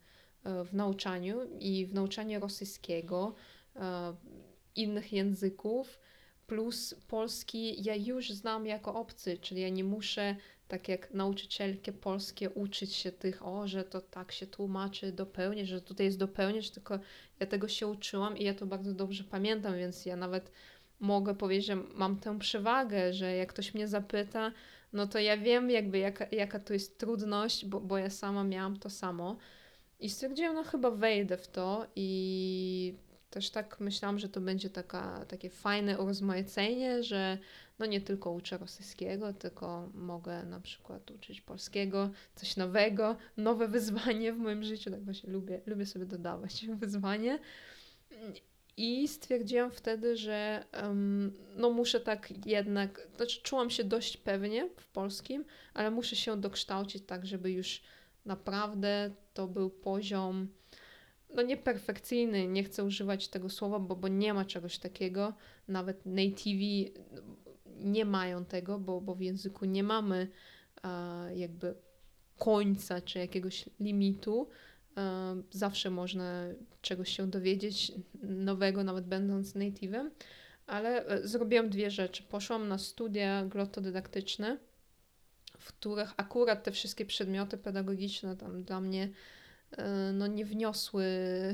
[0.44, 3.34] e, w nauczaniu i w nauczaniu rosyjskiego,
[3.76, 4.14] e,
[4.76, 5.98] innych języków,
[6.46, 10.36] plus polski ja już znam jako obcy, czyli ja nie muszę
[10.72, 15.80] tak jak nauczycielki polskie uczyć się tych, o, że to tak się tłumaczy dopełnić, że
[15.80, 16.98] tutaj jest dopełnić, tylko
[17.40, 20.50] ja tego się uczyłam i ja to bardzo dobrze pamiętam, więc ja nawet
[21.00, 24.52] mogę powiedzieć, że mam tę przewagę, że jak ktoś mnie zapyta,
[24.92, 28.78] no to ja wiem jakby jaka, jaka to jest trudność, bo, bo ja sama miałam
[28.78, 29.36] to samo.
[30.00, 32.94] I stwierdziłam, no chyba wejdę w to i
[33.32, 37.38] też tak myślałam, że to będzie taka, takie fajne urozmaicenie, że
[37.78, 44.32] no nie tylko uczę rosyjskiego, tylko mogę na przykład uczyć polskiego, coś nowego, nowe wyzwanie
[44.32, 47.38] w moim życiu, tak właśnie lubię, lubię sobie dodawać wyzwanie.
[48.76, 54.88] I stwierdziłam wtedy, że um, no muszę tak jednak, znaczy czułam się dość pewnie w
[54.88, 57.82] polskim, ale muszę się dokształcić tak, żeby już
[58.24, 60.48] naprawdę to był poziom,
[61.34, 65.34] no nieperfekcyjny, nie chcę używać tego słowa, bo, bo nie ma czegoś takiego,
[65.68, 66.92] nawet nativi
[67.66, 70.28] nie mają tego, bo, bo w języku nie mamy
[70.84, 71.74] e, jakby
[72.38, 74.48] końca czy jakiegoś limitu,
[75.50, 76.44] Zawsze można
[76.82, 77.92] czegoś się dowiedzieć
[78.22, 80.10] nowego, nawet będąc native'em,
[80.66, 82.22] ale e, zrobiłam dwie rzeczy.
[82.22, 84.58] Poszłam na studia glottodydaktyczne,
[85.58, 89.10] w których akurat te wszystkie przedmioty pedagogiczne tam dla mnie e,
[90.12, 91.04] no, nie wniosły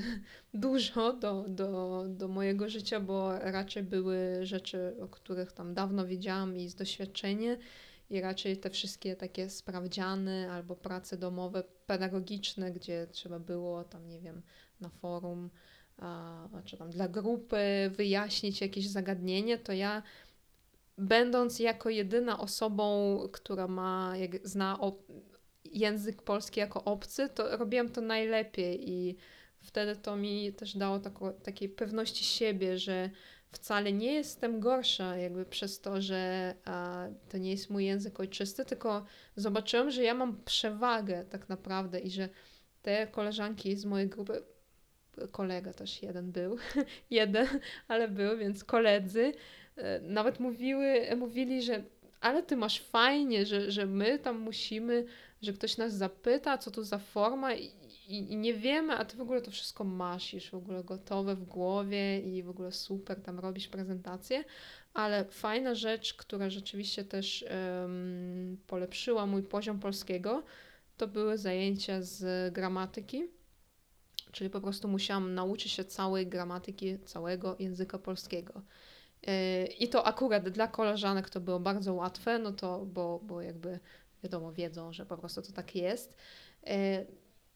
[0.54, 6.56] dużo do, do, do mojego życia, bo raczej były rzeczy, o których tam dawno wiedziałam
[6.56, 7.56] i z doświadczenia
[8.10, 14.20] i raczej te wszystkie takie sprawdziany albo prace domowe, pedagogiczne, gdzie trzeba było tam, nie
[14.20, 14.42] wiem,
[14.80, 15.50] na forum
[15.98, 20.02] a, czy tam dla grupy wyjaśnić jakieś zagadnienie, to ja
[20.98, 24.80] będąc jako jedyna osobą, która ma, jak zna
[25.72, 29.16] język polski jako obcy, to robiłam to najlepiej i
[29.60, 33.10] wtedy to mi też dało tako, takiej pewności siebie, że
[33.52, 38.64] wcale nie jestem gorsza jakby przez to, że a, to nie jest mój język ojczysty,
[38.64, 39.04] tylko
[39.36, 42.28] zobaczyłam, że ja mam przewagę tak naprawdę i że
[42.82, 44.42] te koleżanki z mojej grupy,
[45.32, 46.56] kolega też jeden był,
[47.10, 47.46] jeden,
[47.88, 49.32] ale był, więc koledzy
[49.76, 51.82] e, nawet mówiły, mówili, że
[52.20, 55.04] ale ty masz fajnie, że, że my tam musimy,
[55.42, 57.64] że ktoś nas zapyta, co to za forma i,
[58.08, 61.34] i, i, nie wiemy, a ty w ogóle to wszystko masz już w ogóle gotowe
[61.34, 64.44] w głowie i w ogóle super tam robisz prezentację,
[64.94, 67.44] ale fajna rzecz, która rzeczywiście też
[67.82, 70.42] um, polepszyła mój poziom polskiego,
[70.96, 73.24] to były zajęcia z gramatyki,
[74.32, 78.62] czyli po prostu musiałam nauczyć się całej gramatyki, całego języka polskiego.
[79.26, 83.78] E, I to akurat dla koleżanek to było bardzo łatwe, no to, bo, bo jakby
[84.22, 86.14] wiadomo, wiedzą, że po prostu to tak jest.
[86.66, 87.06] E,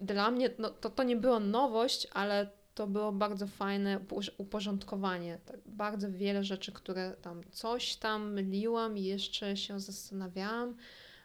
[0.00, 4.00] dla mnie no, to, to nie była nowość, ale to było bardzo fajne
[4.38, 5.38] uporządkowanie.
[5.46, 10.76] Tak, bardzo wiele rzeczy, które tam coś tam myliłam i jeszcze się zastanawiałam,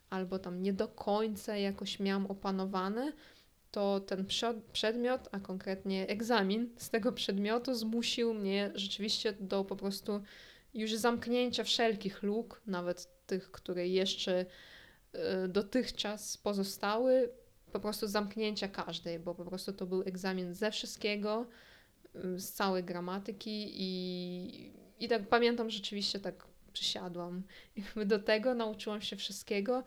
[0.10, 3.14] albo tam nie do końca jakoś miałam opanowane,
[3.72, 4.26] to ten
[4.74, 10.22] przedmiot, a konkretnie egzamin z tego przedmiotu zmusił mnie rzeczywiście do po prostu
[10.74, 14.46] już zamknięcia wszelkich luk, nawet tych, które jeszcze
[15.48, 17.30] dotychczas pozostały,
[17.72, 21.46] po prostu zamknięcia każdej, bo po prostu to był egzamin ze wszystkiego,
[22.16, 27.44] y, z całej gramatyki i, i tak pamiętam rzeczywiście tak przysiadłam
[28.06, 29.84] do tego, nauczyłam się wszystkiego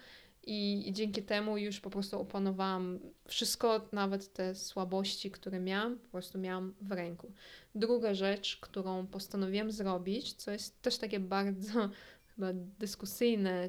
[0.47, 6.09] i, i dzięki temu już po prostu opanowałam wszystko, nawet te słabości, które miałam, po
[6.09, 7.33] prostu miałam w ręku.
[7.75, 11.91] Druga rzecz, którą postanowiłam zrobić, co jest też takie bardzo
[12.35, 13.69] chyba dyskusyjne,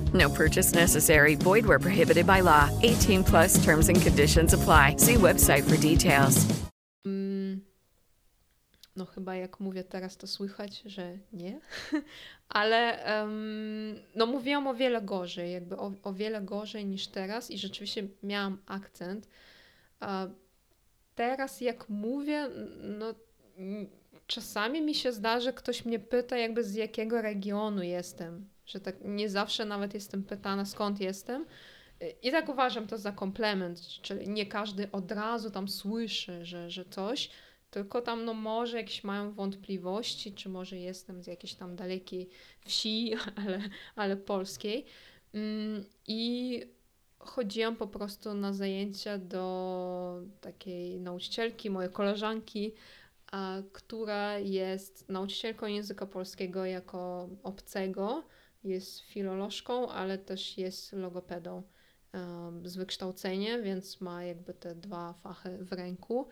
[0.13, 1.35] No purchase necessary.
[1.35, 2.69] Void where prohibited by law.
[2.81, 4.95] 18 plus terms and conditions apply.
[4.97, 6.45] See website for details.
[7.05, 7.61] Mm,
[8.95, 11.59] no chyba jak mówię teraz to słychać, że nie.
[12.49, 17.57] Ale um, no mówiłam o wiele gorzej, jakby o, o wiele gorzej niż teraz i
[17.57, 19.27] rzeczywiście miałam akcent.
[21.15, 22.49] Teraz jak mówię,
[22.81, 23.13] no
[24.27, 29.29] czasami mi się zdarza, ktoś mnie pyta jakby z jakiego regionu jestem że tak nie
[29.29, 31.45] zawsze nawet jestem pytana skąd jestem
[32.21, 36.85] i tak uważam to za komplement, czyli nie każdy od razu tam słyszy, że, że
[36.85, 37.29] coś,
[37.71, 42.29] tylko tam no może jakieś mają wątpliwości, czy może jestem z jakiejś tam dalekiej
[42.65, 43.13] wsi,
[43.45, 43.61] ale,
[43.95, 44.85] ale polskiej.
[45.33, 46.61] Mm, I
[47.19, 52.73] chodziłam po prostu na zajęcia do takiej nauczycielki, mojej koleżanki,
[53.71, 58.23] która jest nauczycielką języka polskiego jako obcego,
[58.63, 61.63] jest filolożką, ale też jest logopedą
[62.63, 66.27] z wykształcenia, więc ma jakby te dwa fachy w ręku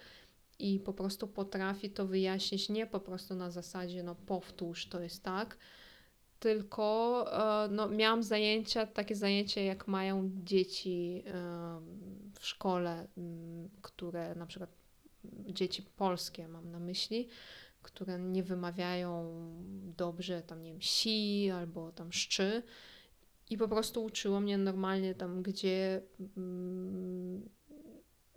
[0.60, 5.24] i po prostu potrafi to wyjaśnić nie po prostu na zasadzie, no powtórz, to jest
[5.24, 5.58] tak,
[6.40, 7.26] tylko
[7.66, 11.24] e, no, miałam zajęcia, takie zajęcia jak mają dzieci
[12.40, 13.08] w szkole,
[13.82, 14.70] które na przykład
[15.46, 17.28] dzieci polskie mam na myśli,
[17.82, 19.42] które nie wymawiają
[19.98, 22.64] dobrze tam nie wiem, si albo tam szczy.
[23.50, 26.02] I po prostu uczyło mnie normalnie tam, gdzie,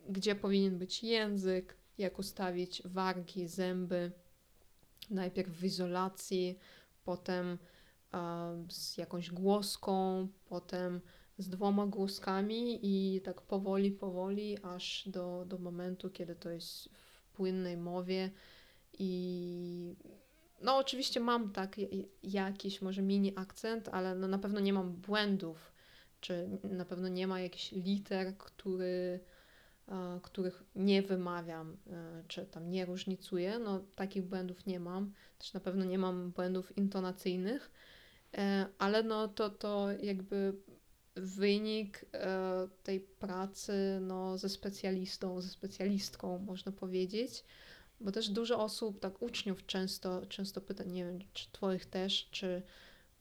[0.08, 4.12] gdzie powinien być język, jak ustawić wargi, zęby,
[5.10, 6.58] najpierw w izolacji,
[7.04, 7.58] potem
[8.70, 11.00] z jakąś głoską, potem
[11.38, 17.22] z dwoma głoskami i tak powoli, powoli, aż do, do momentu, kiedy to jest w
[17.36, 18.30] płynnej mowie
[19.02, 19.96] i
[20.60, 21.76] no oczywiście mam tak
[22.22, 25.72] jakiś może mini akcent, ale no na pewno nie mam błędów,
[26.20, 29.20] czy na pewno nie ma jakichś liter, który,
[30.22, 33.58] których nie wymawiam, e, czy tam nie różnicuję.
[33.58, 35.12] No takich błędów nie mam.
[35.38, 37.70] Też na pewno nie mam błędów intonacyjnych,
[38.38, 40.54] E, ale no to, to jakby
[41.16, 47.44] wynik e, tej pracy no, ze specjalistą, ze specjalistką, można powiedzieć,
[48.02, 52.62] bo też dużo osób, tak uczniów często, często pyta, nie wiem, czy twoich też, czy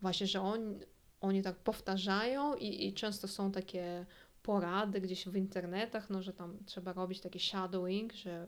[0.02, 0.80] właśnie, że on,
[1.22, 4.06] oni tak powtarzają i, i często są takie
[4.44, 8.48] porady gdzieś w internetach, no, że tam trzeba robić taki shadowing, że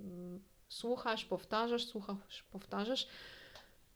[0.00, 3.08] mm, słuchasz, powtarzasz, słuchasz, powtarzasz,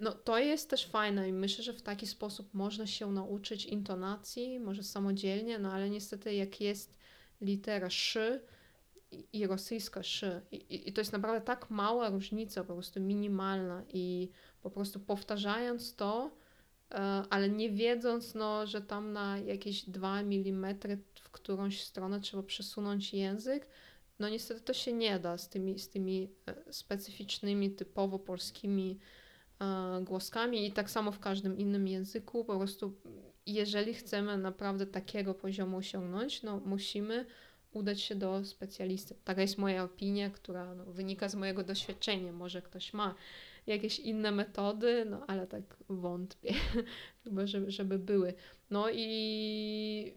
[0.00, 4.60] no to jest też fajne i myślę, że w taki sposób można się nauczyć intonacji,
[4.60, 6.98] może samodzielnie, no ale niestety jak jest
[7.40, 8.42] litera sz
[9.16, 13.82] i, i rosyjska sz i, i, to jest naprawdę tak mała różnica, po prostu minimalna
[13.92, 14.30] i
[14.62, 16.30] po prostu powtarzając to,
[17.30, 20.76] ale nie wiedząc, no, że tam na jakieś 2 mm
[21.14, 23.68] w którąś stronę trzeba przesunąć język,
[24.18, 26.30] no niestety to się nie da z tymi, z tymi
[26.70, 28.98] specyficznymi, typowo polskimi
[30.02, 32.44] głoskami i tak samo w każdym innym języku.
[32.44, 32.94] Po prostu,
[33.46, 37.26] jeżeli chcemy naprawdę takiego poziomu osiągnąć, no musimy
[37.76, 39.14] udać się do specjalisty.
[39.24, 42.32] Taka jest moja opinia, która no, wynika z mojego doświadczenia.
[42.32, 43.14] Może ktoś ma
[43.66, 46.54] jakieś inne metody, no ale tak wątpię,
[47.44, 48.34] żeby, żeby były.
[48.70, 50.14] No i,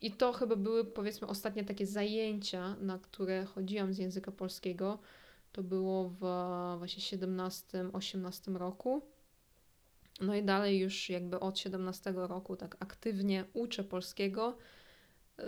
[0.00, 4.98] i to chyba były powiedzmy ostatnie takie zajęcia, na które chodziłam z języka polskiego
[5.52, 6.18] to było w
[6.78, 9.02] właśnie 17-18 roku.
[10.20, 14.56] No i dalej już jakby od 17 roku tak aktywnie uczę polskiego.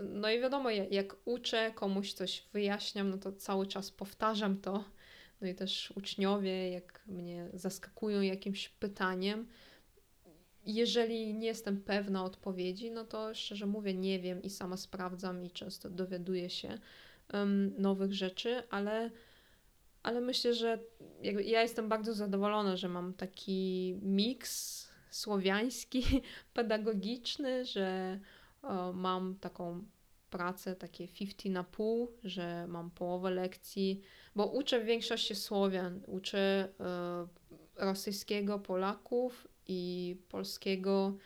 [0.04, 4.84] No i wiadomo, jak uczę, komuś coś wyjaśniam, no to cały czas powtarzam to.
[5.40, 9.46] No i też uczniowie, jak mnie zaskakują jakimś pytaniem,
[10.66, 15.50] jeżeli nie jestem pewna odpowiedzi, no to szczerze mówię, nie wiem i sama sprawdzam i
[15.50, 16.78] często dowiaduję się
[17.32, 19.10] um, nowych rzeczy, ale
[20.02, 20.78] ale myślę, że
[21.44, 26.04] ja jestem bardzo zadowolona, że mam taki miks słowiański,
[26.54, 28.18] pedagogiczny, że
[28.94, 29.84] mam taką
[30.30, 34.00] pracę takie 50 na pół, że mam połowę lekcji,
[34.36, 37.26] bo uczę w większości Słowian, uczę e,
[37.76, 41.16] rosyjskiego Polaków i polskiego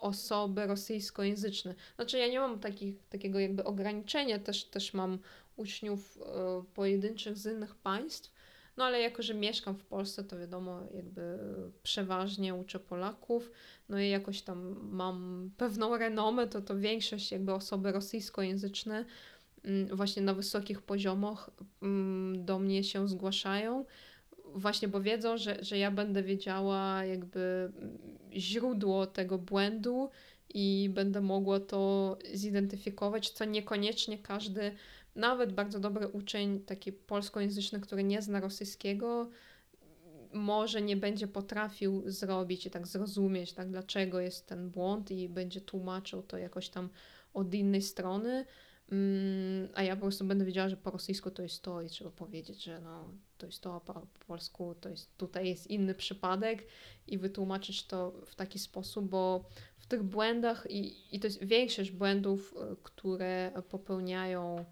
[0.00, 1.74] osoby rosyjskojęzyczne.
[1.96, 5.18] Znaczy ja nie mam takich, takiego jakby ograniczenia, też, też mam
[5.56, 8.31] uczniów e, pojedynczych z innych państw,
[8.76, 11.38] no ale jako, że mieszkam w Polsce, to wiadomo, jakby
[11.82, 13.50] przeważnie uczę Polaków,
[13.88, 19.04] no i jakoś tam mam pewną renomę, to to większość jakby osoby rosyjskojęzyczne
[19.64, 21.50] mm, właśnie na wysokich poziomach
[21.82, 23.84] mm, do mnie się zgłaszają,
[24.54, 27.72] właśnie bo wiedzą, że, że ja będę wiedziała jakby
[28.32, 30.10] źródło tego błędu
[30.54, 34.72] i będę mogła to zidentyfikować, co niekoniecznie każdy
[35.14, 39.30] nawet bardzo dobry uczeń, taki polskojęzyczny, który nie zna rosyjskiego,
[40.32, 45.60] może nie będzie potrafił zrobić i tak zrozumieć, tak, dlaczego jest ten błąd i będzie
[45.60, 46.88] tłumaczył to jakoś tam
[47.34, 48.44] od innej strony.
[48.92, 52.10] Mm, a ja po prostu będę wiedziała, że po rosyjsku to jest to i trzeba
[52.10, 56.66] powiedzieć, że no, to jest to, a po polsku to jest, tutaj jest inny przypadek
[57.06, 59.44] i wytłumaczyć to w taki sposób, bo
[59.78, 64.64] w tych błędach i, i to jest większość błędów, e, które popełniają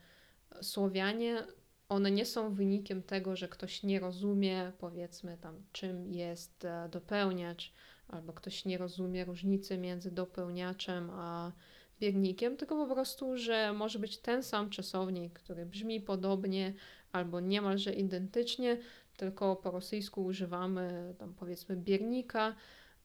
[0.63, 1.47] Słowianie,
[1.89, 7.73] one nie są wynikiem tego, że ktoś nie rozumie, powiedzmy tam, czym jest e, dopełniacz,
[8.09, 11.53] albo ktoś nie rozumie różnicy między dopełniaczem a
[12.01, 16.75] biernikiem, tylko po prostu, że może być ten sam czasownik, który brzmi podobnie
[17.13, 18.79] albo niemalże identycznie,
[19.17, 22.55] tylko po rosyjsku używamy tam powiedzmy biernika,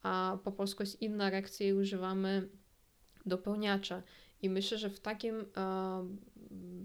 [0.03, 2.49] a po polsku jest inna reakcja i używamy
[3.25, 4.03] dopełniacza.
[4.41, 6.07] I myślę, że w takim e,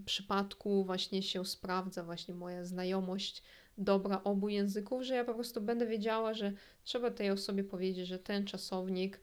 [0.05, 3.43] przypadku właśnie się sprawdza właśnie moja znajomość
[3.77, 6.53] dobra obu języków, że ja po prostu będę wiedziała, że
[6.83, 9.19] trzeba tej osobie powiedzieć, że ten czasownik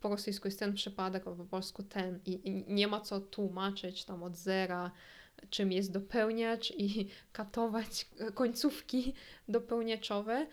[0.00, 4.04] po rosyjsku jest ten przypadek, a po polsku ten i, i nie ma co tłumaczyć
[4.04, 4.90] tam od zera,
[5.50, 9.14] czym jest dopełniacz i katować końcówki
[9.48, 10.46] dopełniaczowe,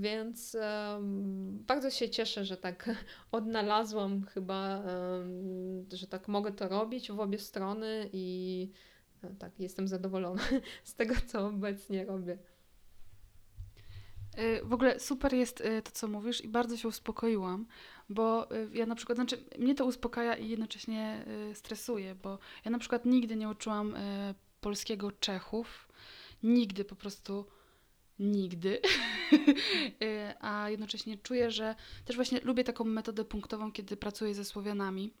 [0.00, 0.56] więc
[0.94, 2.90] um, bardzo się cieszę, że tak
[3.32, 8.68] odnalazłam chyba, um, że tak mogę to robić w obie strony i
[9.22, 10.42] e, tak, jestem zadowolona
[10.84, 12.38] z tego, co obecnie robię.
[14.36, 17.66] E, w ogóle super jest e, to, co mówisz, i bardzo się uspokoiłam,
[18.08, 21.24] bo ja na przykład, znaczy mnie to uspokaja i jednocześnie
[21.54, 23.94] stresuje, bo ja na przykład nigdy nie uczyłam
[24.60, 25.88] polskiego Czechów,
[26.42, 27.46] nigdy po prostu
[28.18, 28.80] nigdy,
[30.02, 35.12] y, a jednocześnie czuję, że też właśnie lubię taką metodę punktową, kiedy pracuję ze Słowianami.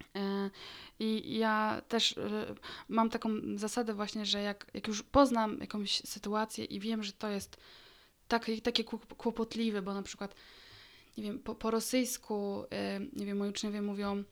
[0.00, 0.50] Y,
[0.98, 2.54] I ja też y,
[2.88, 7.28] mam taką zasadę właśnie, że jak, jak już poznam jakąś sytuację i wiem, że to
[7.28, 7.56] jest
[8.28, 8.84] takie, takie
[9.16, 10.34] kłopotliwe, bo na przykład
[11.16, 12.64] nie wiem, po, po rosyjsku,
[13.12, 14.24] nie wiem, moi uczniowie mówią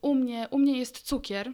[0.00, 1.52] u mnie, u mnie jest cukier,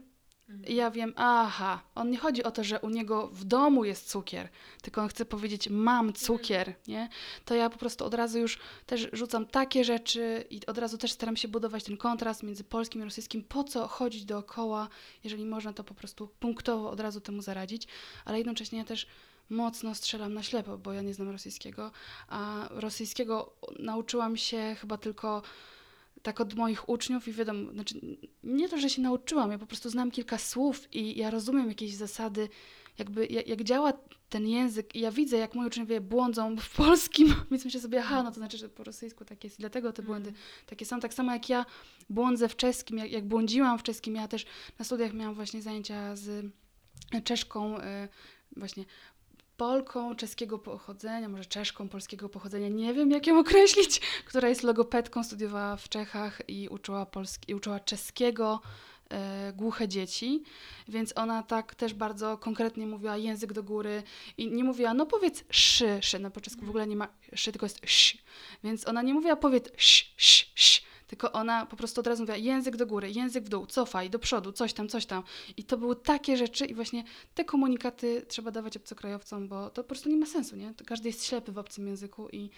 [0.66, 4.11] i ja wiem, aha, on nie chodzi o to, że u niego w domu jest
[4.11, 4.49] cukier,
[4.82, 7.09] tylko on chce powiedzieć, mam cukier, nie?
[7.44, 11.12] To ja po prostu od razu już też rzucam takie rzeczy i od razu też
[11.12, 13.44] staram się budować ten kontrast między polskim i rosyjskim.
[13.44, 14.88] Po co chodzić dookoła,
[15.24, 17.88] jeżeli można to po prostu punktowo od razu temu zaradzić,
[18.24, 19.07] ale jednocześnie ja też
[19.51, 21.90] mocno strzelam na ślepo, bo ja nie znam rosyjskiego,
[22.28, 25.42] a rosyjskiego nauczyłam się chyba tylko
[26.26, 27.94] tak od moich uczniów i wiadomo, znaczy
[28.44, 31.94] nie to, że się nauczyłam, ja po prostu znam kilka słów i ja rozumiem jakieś
[31.94, 32.48] zasady,
[32.98, 33.92] jakby jak, jak działa
[34.28, 38.22] ten język i ja widzę, jak moi uczniowie błądzą w polskim, więc myślę sobie, aha,
[38.22, 40.40] no to znaczy, że po rosyjsku tak jest i dlatego te błędy mm.
[40.66, 41.00] takie są.
[41.00, 41.66] Tak samo jak ja
[42.10, 44.46] błądzę w czeskim, jak, jak błądziłam w czeskim, ja też
[44.78, 46.52] na studiach miałam właśnie zajęcia z
[47.24, 47.82] czeszką, y,
[48.56, 48.84] właśnie
[49.57, 55.24] Polką czeskiego pochodzenia, może Czeszką polskiego pochodzenia, nie wiem jak ją określić, która jest logopedką,
[55.24, 58.61] studiowała w Czechach i uczyła, polski, uczyła czeskiego
[59.11, 60.42] e, głuche dzieci,
[60.88, 64.02] więc ona tak też bardzo konkretnie mówiła język do góry
[64.38, 67.52] i nie mówiła, no powiedz szy, szy, no po czesku w ogóle nie ma szy,
[67.52, 68.18] tylko jest ś,
[68.64, 70.86] więc ona nie mówiła powiedz ś, ś, ś,
[71.16, 74.18] tylko ona po prostu od razu mówiła język do góry, język w dół, cofaj, do
[74.18, 75.22] przodu, coś tam, coś tam.
[75.56, 77.04] I to były takie rzeczy i właśnie
[77.34, 80.74] te komunikaty trzeba dawać obcokrajowcom, bo to po prostu nie ma sensu, nie?
[80.74, 82.50] To każdy jest ślepy w obcym języku i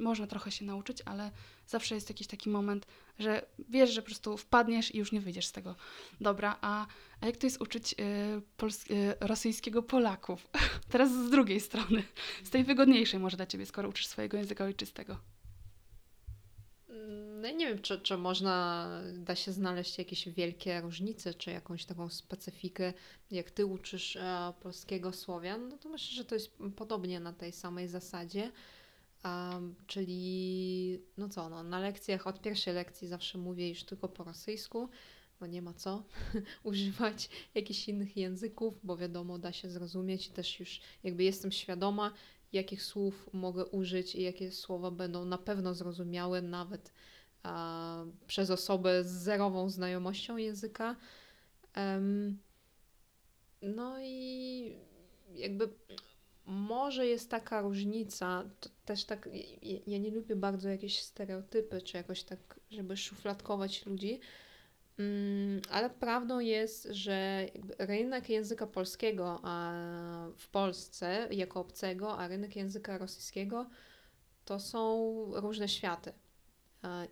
[0.00, 1.30] można trochę się nauczyć, ale
[1.66, 2.86] zawsze jest jakiś taki moment,
[3.18, 5.74] że wiesz, że po prostu wpadniesz i już nie wyjdziesz z tego.
[6.20, 6.86] Dobra, a,
[7.20, 10.48] a jak to jest uczyć y, y, rosyjskiego Polaków?
[10.92, 12.02] Teraz z drugiej strony,
[12.44, 15.37] z tej wygodniejszej może dla ciebie, skoro uczysz swojego języka ojczystego.
[17.42, 22.08] No nie wiem, czy, czy można, da się znaleźć jakieś wielkie różnice, czy jakąś taką
[22.08, 22.92] specyfikę,
[23.30, 27.52] jak ty uczysz e, polskiego Słowian, no to myślę, że to jest podobnie na tej
[27.52, 28.52] samej zasadzie.
[29.24, 34.24] Um, czyli, no co, no, na lekcjach, od pierwszej lekcji zawsze mówię już tylko po
[34.24, 34.88] rosyjsku,
[35.40, 36.04] bo nie ma co
[36.62, 42.12] używać jakichś innych języków, bo wiadomo, da się zrozumieć też już jakby jestem świadoma,
[42.52, 46.92] jakich słów mogę użyć i jakie słowa będą na pewno zrozumiałe, nawet
[47.42, 50.96] a, przez osobę z zerową znajomością języka.
[51.76, 52.38] Um,
[53.62, 54.76] no i
[55.34, 55.68] jakby
[56.46, 58.44] może jest taka różnica,
[58.84, 59.28] też tak,
[59.86, 64.20] ja, nie lubię bardzo jakieś stereotypy, czy jakoś tak, żeby szufladkować ludzi,
[65.70, 67.46] ale prawdą jest, że
[67.78, 69.42] rynek języka polskiego
[70.36, 73.70] w Polsce jako obcego, a rynek języka rosyjskiego
[74.44, 76.12] to są różne światy.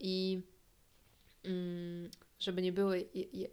[0.01, 0.41] I
[1.45, 2.93] mm, żeby nie było,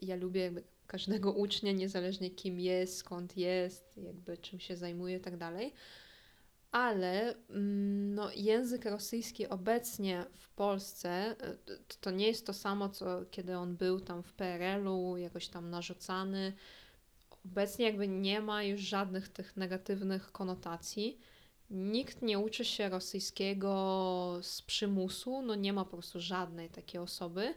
[0.01, 0.51] ja, lubię
[0.88, 5.73] każdego ucznia, niezależnie kim jest, skąd jest, jakby czym się zajmuje i tak dalej
[6.74, 11.36] ale mm, no, język rosyjski obecnie w Polsce e,
[12.01, 16.53] to nie jest to samo, co kiedy on był tam w PRL-u, jakoś tam narzucany.
[17.45, 21.19] Obecnie jakby nie ma już żadnych tych negatywnych konotacji.
[21.69, 27.53] nikt nie uczy się rosyjskiego z przymusu, no nie ma po prostu żadnej takiej osoby.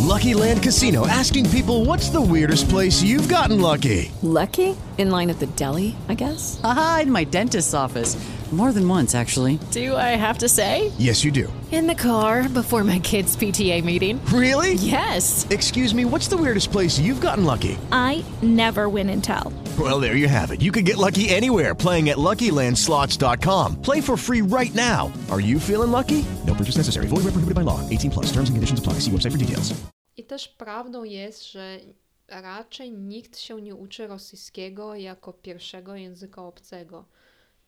[0.00, 4.12] Lucky Land Casino asking people what's the weirdest place you've gotten lucky?
[4.22, 4.76] Lucky?
[4.96, 6.60] In line at the deli, I guess?
[6.62, 8.16] Aha, in my dentist's office.
[8.52, 9.58] More than once, actually.
[9.72, 10.92] Do I have to say?
[10.96, 11.52] Yes, you do.
[11.72, 14.24] In the car before my kids' PTA meeting.
[14.26, 14.74] Really?
[14.74, 15.44] Yes.
[15.50, 17.76] Excuse me, what's the weirdest place you've gotten lucky?
[17.90, 19.52] I never win and tell.
[19.76, 20.62] Well, there you have it.
[20.62, 23.82] You can get lucky anywhere playing at LuckyLandSlots.com.
[23.82, 25.12] Play for free right now.
[25.32, 26.24] Are you feeling lucky?
[26.56, 27.06] Purchase necessary.
[27.06, 27.80] Void where prohibited by law.
[27.90, 28.32] 18 plus.
[28.32, 29.00] Terms and conditions apply.
[29.00, 29.74] See website for details.
[30.16, 31.80] I też prawdą jest, że
[32.28, 37.04] raczej nikt się nie uczy rosyjskiego jako pierwszego języka obcego.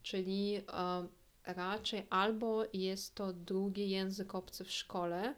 [0.02, 0.62] Czyli e,
[1.46, 5.34] raczej albo jest to drugi język obcy w szkole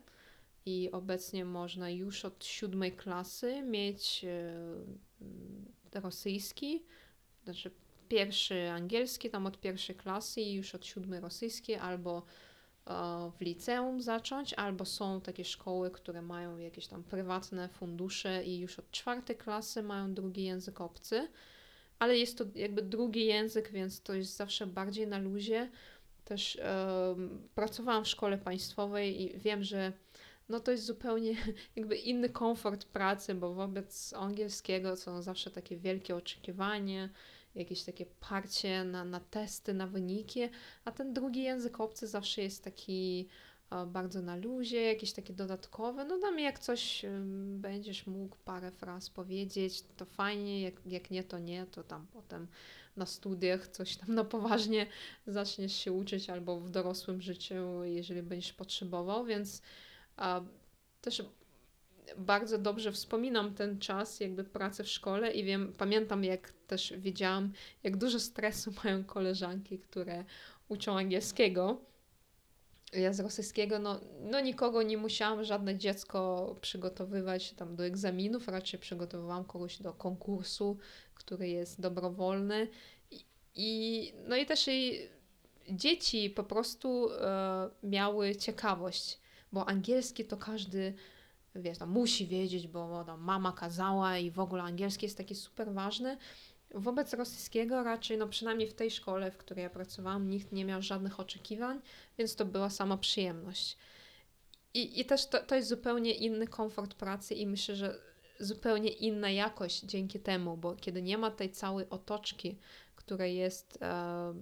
[0.67, 6.85] i obecnie można już od siódmej klasy mieć e, rosyjski,
[7.45, 7.71] znaczy
[8.09, 12.23] pierwszy angielski tam od pierwszej klasy i już od siódmej rosyjski, albo
[13.39, 18.79] w liceum zacząć, albo są takie szkoły, które mają jakieś tam prywatne fundusze i już
[18.79, 21.29] od czwartej klasy mają drugi język obcy
[21.99, 25.71] ale jest to jakby drugi język, więc to jest zawsze bardziej na luzie.
[26.25, 26.59] Też
[27.55, 29.93] pracowałam w szkole państwowej i wiem, że
[30.49, 31.37] no to jest zupełnie
[31.77, 37.11] jakby inny komfort pracy, bo wobec angielskiego są zawsze takie wielkie oczekiwanie,
[37.59, 40.41] jakieś takie parcie na, na testy, na wyniki,
[40.85, 43.29] a ten drugi język obcy zawsze jest taki
[43.87, 46.05] bardzo na luzie, jakieś takie dodatkowe.
[46.05, 47.05] No tam jak coś
[47.57, 52.47] będziesz mógł parę fraz powiedzieć, to fajnie, jak, jak nie, to nie, to tam potem
[52.97, 54.87] na studiach coś tam na poważnie
[55.27, 59.63] zaczniesz się uczyć albo w dorosłym życiu, jeżeli będziesz potrzebował, więc
[60.17, 60.41] a,
[61.01, 61.23] też
[62.17, 67.53] bardzo dobrze wspominam ten czas jakby pracy w szkole i wiem, pamiętam jak też wiedziałam,
[67.83, 70.25] jak dużo stresu mają koleżanki, które
[70.69, 71.89] uczą angielskiego
[72.93, 78.81] ja z rosyjskiego, no, no nikogo nie musiałam, żadne dziecko przygotowywać tam do egzaminów, raczej
[78.81, 80.79] przygotowywałam kogoś do konkursu,
[81.15, 82.69] który jest dobrowolny.
[83.11, 84.99] I, i no i też i
[85.71, 89.19] dzieci po prostu e, miały ciekawość,
[89.53, 90.95] bo angielski to każdy
[91.55, 95.73] wiesz, tam musi wiedzieć, bo tam mama kazała i w ogóle angielski jest taki super
[95.73, 96.17] ważny.
[96.75, 100.83] Wobec rosyjskiego raczej, no przynajmniej w tej szkole, w której ja pracowałam, nikt nie miał
[100.83, 101.81] żadnych oczekiwań,
[102.19, 103.77] więc to była sama przyjemność.
[104.75, 107.99] I, i też to, to jest zupełnie inny komfort pracy i myślę, że
[108.41, 112.59] zupełnie inna jakość dzięki temu, bo kiedy nie ma tej całej otoczki,
[112.97, 114.35] która jest e,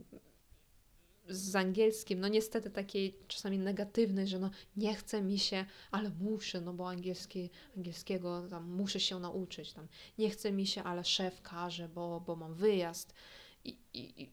[1.29, 6.61] z angielskim, no niestety takiej czasami negatywnej, że no nie chce mi się, ale muszę,
[6.61, 9.87] no bo angielski, angielskiego tam muszę się nauczyć, tam
[10.18, 13.14] nie chce mi się, ale szef każe, bo, bo mam wyjazd.
[13.64, 14.31] I, i, i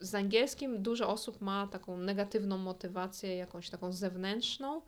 [0.00, 4.82] z angielskim dużo osób ma taką negatywną motywację, jakąś taką zewnętrzną.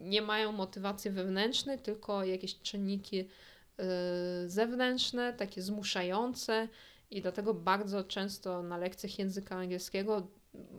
[0.00, 3.84] Nie mają motywacji wewnętrznej, tylko jakieś czynniki yy,
[4.46, 6.68] zewnętrzne, takie zmuszające
[7.14, 10.26] i dlatego bardzo często na lekcjach języka angielskiego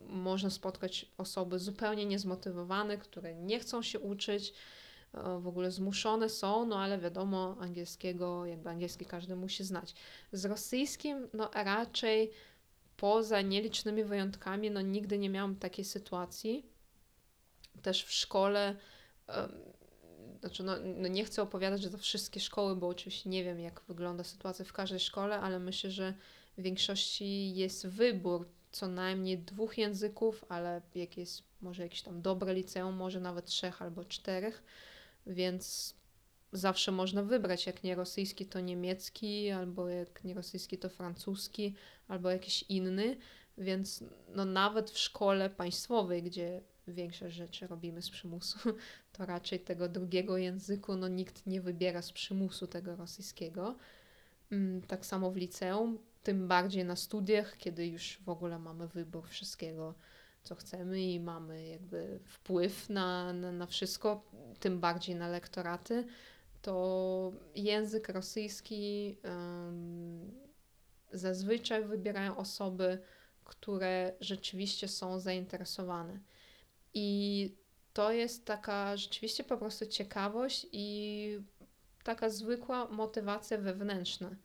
[0.07, 4.53] można spotkać osoby zupełnie niezmotywowane, które nie chcą się uczyć,
[5.13, 9.95] e, w ogóle zmuszone są, no ale wiadomo, angielskiego, jakby angielski każdy musi znać.
[10.31, 12.31] Z rosyjskim, no raczej
[12.97, 16.65] poza nielicznymi wyjątkami, no nigdy nie miałam takiej sytuacji.
[17.81, 18.75] Też w szkole
[20.39, 23.81] znaczy no, no, nie chcę opowiadać, że to wszystkie szkoły, bo oczywiście nie wiem, jak
[23.87, 26.13] wygląda sytuacja w każdej szkole, ale myślę, że
[26.57, 32.53] w większości jest wybór co najmniej dwóch języków, ale jak jest może jakieś tam dobre
[32.53, 34.63] liceum, może nawet trzech albo czterech,
[35.27, 35.95] więc
[36.51, 41.75] zawsze można wybrać, jak nie rosyjski, to niemiecki, albo jak nie rosyjski, to francuski,
[42.07, 43.17] albo jakiś inny,
[43.57, 44.03] więc
[44.35, 48.59] no nawet w szkole państwowej, gdzie większość rzeczy robimy z przymusu,
[49.17, 53.75] to raczej tego drugiego języku no nikt nie wybiera z przymusu tego rosyjskiego.
[54.51, 59.27] Mm, tak samo w liceum, tym bardziej na studiach, kiedy już w ogóle mamy wybór
[59.27, 59.93] wszystkiego,
[60.43, 64.25] co chcemy i mamy jakby wpływ na, na, na wszystko,
[64.59, 66.05] tym bardziej na lektoraty,
[66.61, 70.31] to język rosyjski um,
[71.11, 72.99] zazwyczaj wybierają osoby,
[73.43, 76.19] które rzeczywiście są zainteresowane.
[76.93, 77.51] I
[77.95, 81.39] to jest taka rzeczywiście po prostu ciekawość i
[82.03, 84.35] taka zwykła motywacja wewnętrzna.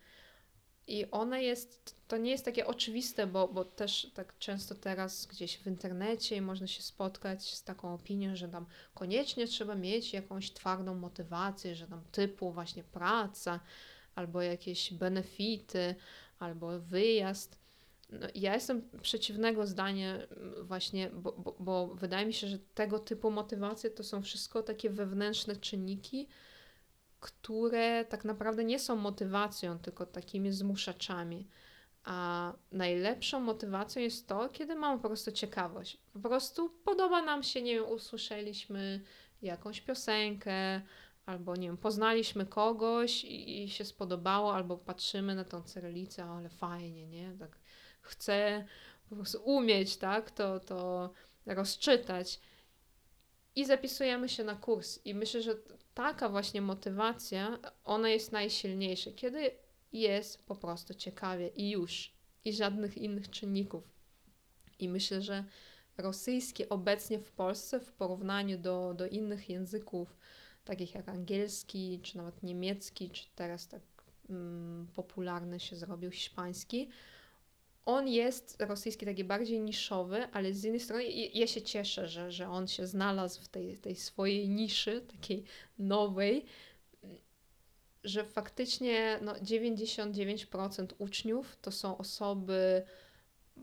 [0.86, 5.58] I ona jest, to nie jest takie oczywiste, bo, bo też tak często teraz gdzieś
[5.58, 10.94] w internecie można się spotkać z taką opinią, że tam koniecznie trzeba mieć jakąś twardą
[10.94, 13.60] motywację, że tam typu właśnie praca,
[14.14, 15.94] albo jakieś benefity,
[16.38, 17.59] albo wyjazd.
[18.12, 20.18] No, ja jestem przeciwnego zdania
[20.62, 24.90] właśnie, bo, bo, bo wydaje mi się, że tego typu motywacje to są wszystko takie
[24.90, 26.28] wewnętrzne czynniki,
[27.20, 31.48] które tak naprawdę nie są motywacją, tylko takimi zmuszaczami.
[32.04, 35.98] A najlepszą motywacją jest to, kiedy mamy po prostu ciekawość.
[36.12, 39.00] Po prostu podoba nam się, nie wiem, usłyszeliśmy
[39.42, 40.82] jakąś piosenkę,
[41.26, 46.48] albo nie wiem, poznaliśmy kogoś i, i się spodobało, albo patrzymy na tą cyrylicę, ale
[46.48, 47.32] fajnie, nie?
[47.38, 47.59] Tak
[48.00, 48.64] chcę
[49.08, 50.30] po prostu umieć, tak?
[50.30, 51.10] To, to
[51.46, 52.40] rozczytać.
[53.56, 55.00] I zapisujemy się na kurs.
[55.04, 55.54] I myślę, że
[55.94, 59.50] taka właśnie motywacja, ona jest najsilniejsza, kiedy
[59.92, 62.12] jest po prostu ciekawie i już,
[62.44, 63.84] i żadnych innych czynników.
[64.78, 65.44] I myślę, że
[65.98, 70.16] rosyjski obecnie w Polsce w porównaniu do, do innych języków,
[70.64, 73.82] takich jak angielski, czy nawet niemiecki, czy teraz tak
[74.30, 76.88] mm, popularny się zrobił hiszpański,
[77.84, 82.48] on jest rosyjski taki bardziej niszowy, ale z jednej strony ja się cieszę, że, że
[82.48, 85.44] on się znalazł w tej, tej swojej niszy, takiej
[85.78, 86.44] nowej,
[88.04, 92.82] że faktycznie no, 99% uczniów to są osoby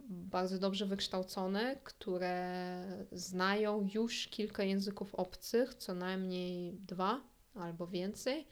[0.10, 7.22] bardzo dobrze wykształcone, które znają już kilka języków obcych, co najmniej dwa
[7.54, 8.48] albo więcej,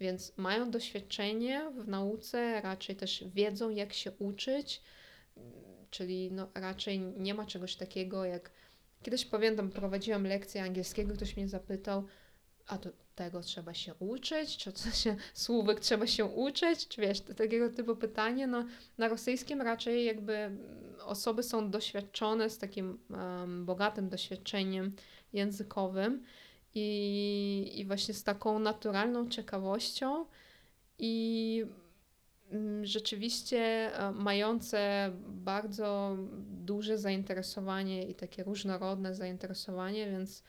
[0.00, 4.82] więc mają doświadczenie w nauce, raczej też wiedzą, jak się uczyć,
[5.96, 8.50] czyli no, raczej nie ma czegoś takiego jak.
[9.02, 12.04] Kiedyś pamiętam, prowadziłam lekcję angielskiego, ktoś mnie zapytał,
[12.66, 17.20] a to tego trzeba się uczyć, czy co się, słówek trzeba się uczyć, czy wiesz,
[17.20, 18.64] takiego typu pytanie, no
[18.98, 20.50] na rosyjskim raczej jakby
[21.04, 24.92] osoby są doświadczone z takim um, bogatym doświadczeniem
[25.32, 26.22] językowym
[26.74, 30.26] i, i właśnie z taką naturalną ciekawością
[30.98, 31.85] i mm,
[32.82, 36.16] rzeczywiście e, mające bardzo
[36.64, 40.42] duże zainteresowanie i takie różnorodne zainteresowanie, więc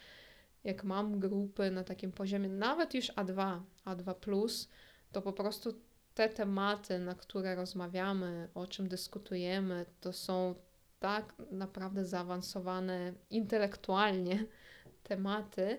[0.64, 4.68] jak mam grupy na takim poziomie, nawet już A2, A2,
[5.12, 5.74] to po prostu
[6.14, 10.56] te tematy, na które rozmawiamy, o czym dyskutujemy, to są
[11.00, 14.46] tak naprawdę zaawansowane intelektualnie
[15.10, 15.78] tematy.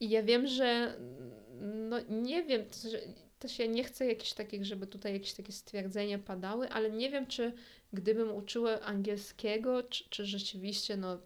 [0.00, 0.96] I ja wiem, że
[1.60, 2.64] no nie wiem,
[3.40, 7.26] też ja nie chcę jakichś takich, żeby tutaj jakieś takie stwierdzenia padały, ale nie wiem,
[7.26, 7.52] czy
[7.92, 11.18] gdybym uczyła angielskiego, czy, czy rzeczywiście no,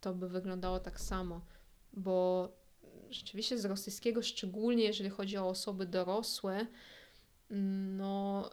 [0.00, 1.40] to by wyglądało tak samo
[1.92, 2.48] bo
[3.10, 6.66] rzeczywiście z rosyjskiego, szczególnie jeżeli chodzi o osoby dorosłe,
[7.50, 8.50] no,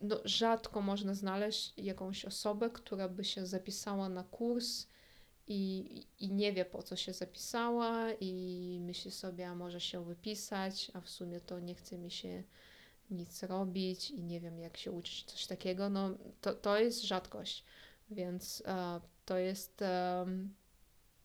[0.00, 4.86] no rzadko można znaleźć jakąś osobę, która by się zapisała na kurs
[5.46, 10.90] i, i nie wie po co się zapisała i myśli sobie, a może się wypisać,
[10.94, 12.42] a w sumie to nie chce mi się
[13.10, 17.64] nic robić i nie wiem jak się uczyć, coś takiego, no to, to jest rzadkość,
[18.10, 20.54] więc uh, to jest um,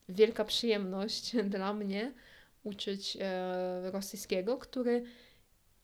[0.10, 2.14] wielka przyjemność dla mnie
[2.64, 5.04] uczyć e, rosyjskiego, który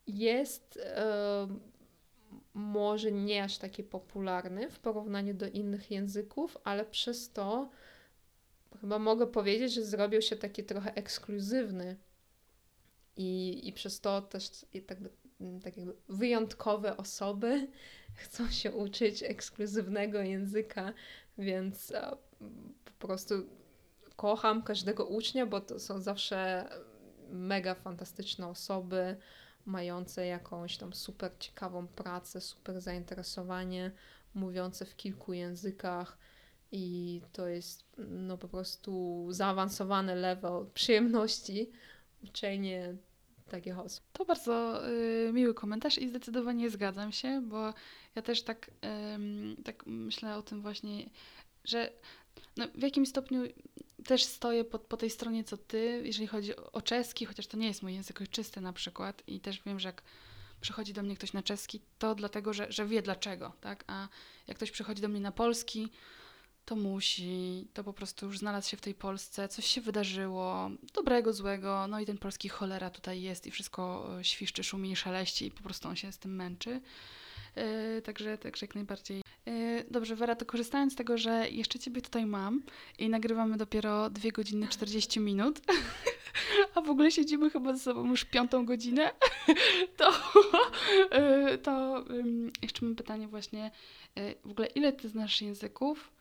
[0.08, 1.48] jest e,
[2.54, 7.70] może nie aż taki popularny w porównaniu do innych języków, ale przez to
[8.86, 11.98] chyba mogę powiedzieć, że zrobił się taki trochę ekskluzywny
[13.18, 14.50] i, i przez to też
[14.88, 14.98] tak,
[15.64, 17.68] tak jakby wyjątkowe osoby
[18.24, 20.94] chcą się uczyć ekskluzywnego języka,
[21.38, 22.18] więc e,
[23.00, 23.36] po prostu
[24.16, 26.70] kocham każdego ucznia, bo to są zawsze
[27.30, 29.18] mega fantastyczne osoby,
[29.66, 33.92] mające jakąś tam super ciekawą pracę, super zainteresowanie,
[34.34, 36.18] mówiące w kilku językach
[36.72, 41.70] i to jest no po prostu zaawansowany level przyjemności
[42.24, 42.96] uczenie
[43.50, 44.04] takich osób.
[44.14, 47.74] To bardzo y, miły komentarz i zdecydowanie zgadzam się, bo
[48.16, 48.70] ja też tak,
[49.58, 51.10] y, tak myślę o tym właśnie,
[51.64, 51.92] że
[52.58, 53.44] no, w jakimś stopniu
[54.06, 57.68] też stoję po, po tej stronie co ty, jeżeli chodzi o czeski, chociaż to nie
[57.68, 60.04] jest mój język ojczysty na przykład i też wiem, że jak
[60.62, 63.84] przychodzi do mnie ktoś na czeski, to dlatego, że, że wie dlaczego, tak?
[63.88, 64.08] A
[64.48, 65.92] jak ktoś przychodzi do mnie na polski,
[66.66, 71.34] to musi, to po prostu już znalazł się w tej Polsce, coś się wydarzyło, dobrego,
[71.34, 75.52] złego, no i ten polski cholera tutaj jest i wszystko e, świszczy, szumi szaleści i
[75.52, 76.82] po prostu on się z tym męczy.
[77.56, 79.22] Yy, także, także jak najbardziej.
[79.46, 82.64] Yy, dobrze, Wera, to korzystając z tego, że jeszcze Ciebie tutaj mam
[83.00, 85.62] i nagrywamy dopiero 2 godziny 40 minut,
[86.76, 89.12] a w ogóle siedzimy chyba ze sobą już piątą godzinę,
[89.98, 90.14] to,
[91.12, 92.06] yy, to
[92.62, 93.72] jeszcze mam pytanie właśnie,
[94.46, 96.15] w ogóle ile Ty znasz języków?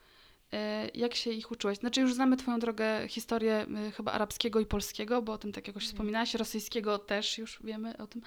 [0.94, 1.78] Jak się ich uczyłeś?
[1.78, 5.82] Znaczy już znamy Twoją drogę, historię chyba arabskiego i polskiego, bo o tym tak jakoś
[5.82, 5.92] mm.
[5.92, 8.22] wspominałaś, rosyjskiego też już wiemy o tym,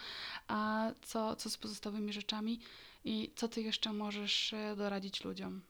[0.47, 2.59] a co, co z pozostałymi rzeczami?
[3.05, 5.61] I co ty jeszcze możesz e, doradzić ludziom?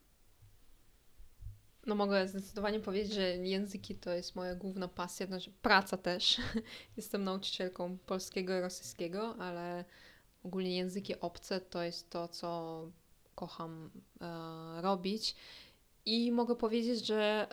[1.88, 6.38] No mogę zdecydowanie powiedzieć, że języki to jest moja główna pasja, znaczy praca też.
[6.98, 9.86] Jestem nauczycielką polskiego i rosyjskiego, ale
[10.44, 12.82] ogólnie języki obce to jest to, co
[13.36, 13.92] kocham
[14.22, 15.36] e, robić.
[16.08, 17.48] I mogę powiedzieć, że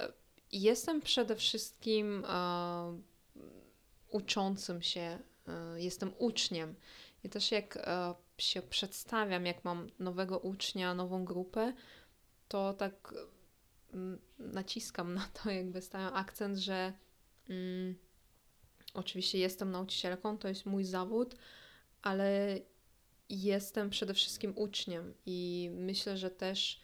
[0.52, 3.00] jestem przede wszystkim e,
[4.11, 6.74] uczącym się, e, jestem uczniem.
[7.24, 11.72] I też jak e, się przedstawiam, jak mam nowego ucznia, nową grupę,
[12.48, 13.14] to tak
[13.92, 16.92] mm, naciskam na to, jakby stawiam akcent, że
[17.48, 17.94] mm,
[18.94, 21.34] oczywiście jestem nauczycielką, to jest mój zawód,
[22.02, 22.59] ale
[23.28, 26.84] jestem przede wszystkim uczniem i myślę, że też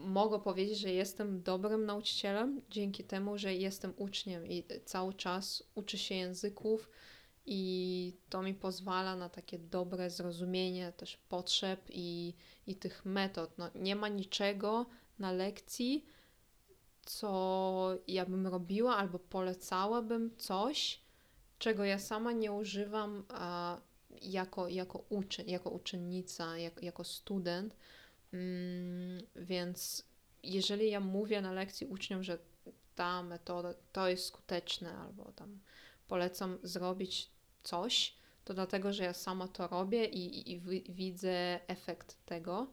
[0.00, 5.98] mogę powiedzieć, że jestem dobrym nauczycielem dzięki temu, że jestem uczniem i cały czas uczę
[5.98, 6.90] się języków
[7.46, 12.34] i to mi pozwala na takie dobre zrozumienie też potrzeb i,
[12.66, 13.58] i tych metod.
[13.58, 14.86] No, nie ma niczego
[15.18, 16.06] na lekcji,
[17.04, 21.00] co ja bym robiła albo polecałabym coś,
[21.58, 23.80] czego ja sama nie używam a,
[24.22, 27.76] jako, jako uczeń, jako uczennica, jak, jako student.
[28.32, 30.04] Mm, więc
[30.42, 32.38] jeżeli ja mówię na lekcji uczniom, że
[32.94, 35.58] ta metoda to jest skuteczne, albo tam
[36.08, 37.30] polecam zrobić
[37.62, 38.14] coś,
[38.44, 42.70] to dlatego, że ja sama to robię i, i, i widzę efekt tego.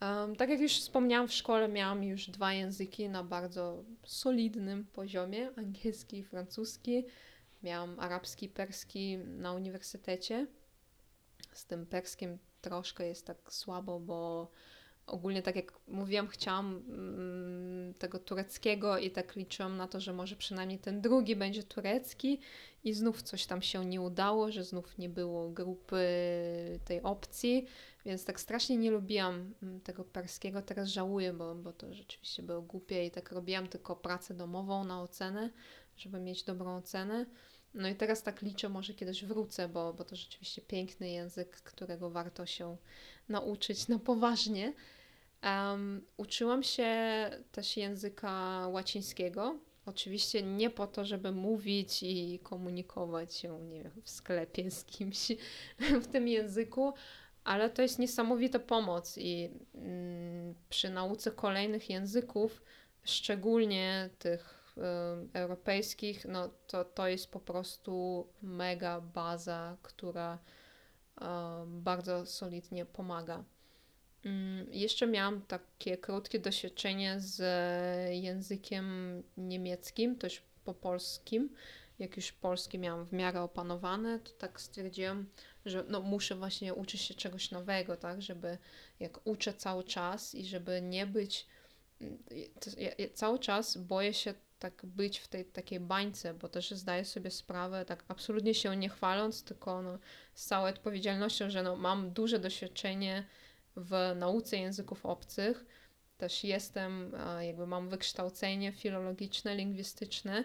[0.00, 5.50] Um, tak jak już wspomniałam, w szkole miałam już dwa języki na bardzo solidnym poziomie
[5.56, 7.04] angielski i francuski.
[7.62, 10.46] Miałam arabski perski na uniwersytecie.
[11.52, 14.50] Z tym perskim troszkę jest tak słabo, bo
[15.06, 20.36] ogólnie tak jak mówiłam, chciałam mm, tego tureckiego i tak liczyłam na to, że może
[20.36, 22.40] przynajmniej ten drugi będzie turecki
[22.84, 26.00] i znów coś tam się nie udało, że znów nie było grupy
[26.84, 27.66] tej opcji,
[28.04, 30.62] więc tak strasznie nie lubiłam mm, tego perskiego.
[30.62, 35.02] Teraz żałuję, bo, bo to rzeczywiście było głupie i tak robiłam tylko pracę domową na
[35.02, 35.50] ocenę,
[35.96, 37.26] żeby mieć dobrą ocenę.
[37.76, 42.10] No i teraz tak liczę, może kiedyś wrócę, bo, bo to rzeczywiście piękny język, którego
[42.10, 42.76] warto się
[43.28, 44.72] nauczyć na poważnie.
[45.42, 46.90] Um, uczyłam się
[47.52, 49.58] też języka łacińskiego.
[49.86, 55.28] Oczywiście nie po to, żeby mówić i komunikować się, nie wiem, w sklepie z kimś
[56.02, 56.94] w tym języku,
[57.44, 62.62] ale to jest niesamowita pomoc i mm, przy nauce kolejnych języków,
[63.04, 64.55] szczególnie tych
[65.32, 70.38] europejskich, no to, to jest po prostu mega baza, która
[71.18, 71.24] y,
[71.66, 73.44] bardzo solidnie pomaga.
[74.24, 77.42] Mm, jeszcze miałam takie krótkie doświadczenie z
[78.14, 81.50] językiem niemieckim, też po polskim.
[81.98, 85.26] Jak już polski miałam w miarę opanowane, to tak stwierdziłam,
[85.66, 88.58] że no muszę właśnie uczyć się czegoś nowego, tak, żeby
[89.00, 91.46] jak uczę cały czas i żeby nie być,
[92.00, 92.18] mm,
[92.78, 97.04] ja, ja cały czas boję się tak być w tej takiej bańce, bo też zdaję
[97.04, 99.98] sobie sprawę, tak absolutnie się nie chwaląc, tylko no,
[100.34, 103.24] z całą odpowiedzialnością, że no, mam duże doświadczenie
[103.76, 105.64] w nauce języków obcych.
[106.18, 110.44] Też jestem, jakby mam wykształcenie filologiczne, lingwistyczne,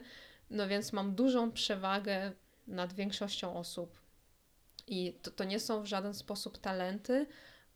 [0.49, 2.32] no więc mam dużą przewagę
[2.68, 4.01] nad większością osób.
[4.88, 7.26] I to, to nie są w żaden sposób talenty,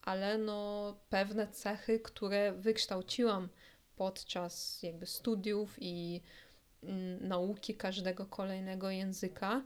[0.02, 3.50] ale no pewne cechy, które wykształciłam
[3.96, 6.22] podczas jakby studiów i
[6.84, 9.64] mm, nauki każdego kolejnego języka.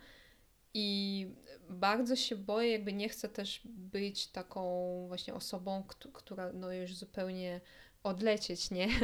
[0.73, 1.27] I
[1.69, 7.61] bardzo się boję, jakby nie chcę też być taką właśnie osobą, która no już zupełnie
[8.03, 8.88] odlecieć, nie?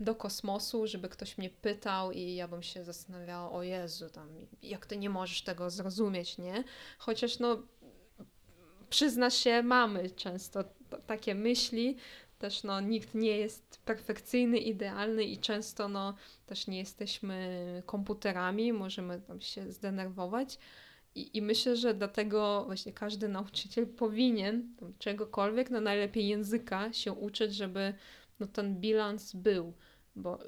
[0.00, 4.28] Do kosmosu, żeby ktoś mnie pytał i ja bym się zastanawiała, o Jezu, tam,
[4.62, 6.64] jak ty nie możesz tego zrozumieć, nie?
[6.98, 7.62] Chociaż no,
[8.90, 10.64] przyzna się, mamy często
[11.06, 11.96] takie myśli,
[12.38, 16.14] też no, nikt nie jest perfekcyjny, idealny i często no,
[16.46, 20.58] też nie jesteśmy komputerami, możemy tam się zdenerwować,
[21.16, 27.54] i, I myślę, że dlatego właśnie każdy nauczyciel powinien czegokolwiek, no najlepiej języka się uczyć,
[27.54, 27.94] żeby
[28.40, 29.72] no, ten bilans był,
[30.16, 30.38] bo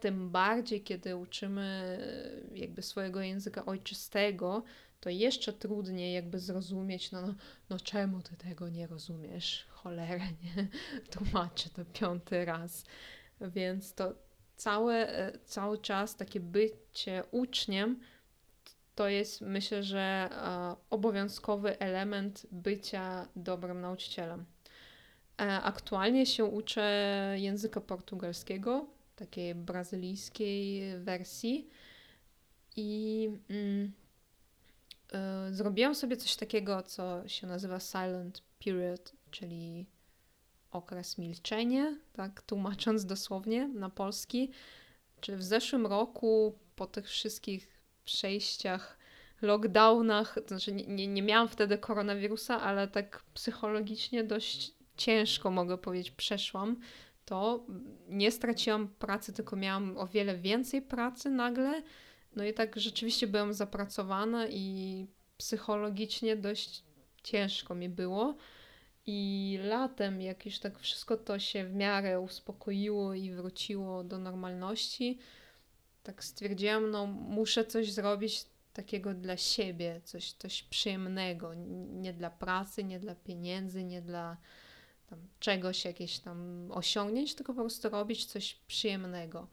[0.00, 1.98] tym bardziej, kiedy uczymy
[2.54, 4.62] jakby swojego języka ojczystego,
[5.04, 7.34] to jeszcze trudniej jakby zrozumieć, no, no,
[7.70, 9.66] no czemu ty tego nie rozumiesz?
[9.68, 10.68] Cholerę, nie?
[11.12, 12.84] Tłumaczę to piąty raz.
[13.40, 14.14] Więc to
[14.56, 18.00] całe, cały czas takie bycie uczniem
[18.94, 19.98] to jest myślę, że
[20.32, 24.44] e, obowiązkowy element bycia dobrym nauczycielem.
[25.40, 28.86] E, aktualnie się uczę języka portugalskiego,
[29.16, 31.68] takiej brazylijskiej wersji
[32.76, 33.92] i mm,
[35.50, 39.86] zrobiłam sobie coś takiego, co się nazywa silent period, czyli
[40.70, 44.50] okres milczenie, tak tłumacząc dosłownie na polski.
[45.20, 48.98] Czy w zeszłym roku po tych wszystkich przejściach,
[49.42, 56.10] lockdownach, to znaczy nie, nie miałam wtedy koronawirusa, ale tak psychologicznie dość ciężko, mogę powiedzieć,
[56.10, 56.76] przeszłam
[57.24, 57.66] to.
[58.08, 61.82] Nie straciłam pracy, tylko miałam o wiele więcej pracy nagle.
[62.36, 65.06] No i tak rzeczywiście byłam zapracowana i
[65.36, 66.82] psychologicznie dość
[67.22, 68.36] ciężko mi było.
[69.06, 75.18] I latem, jak już tak wszystko to się w miarę uspokoiło i wróciło do normalności,
[76.02, 81.54] tak stwierdziłam, no muszę coś zrobić takiego dla siebie, coś, coś przyjemnego,
[81.88, 84.36] nie dla pracy, nie dla pieniędzy, nie dla
[85.06, 89.48] tam czegoś, jakieś tam osiągnięć, tylko po prostu robić coś przyjemnego.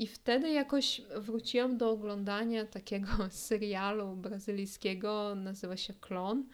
[0.00, 6.44] I wtedy jakoś wróciłam do oglądania takiego serialu brazylijskiego, nazywa się Klon.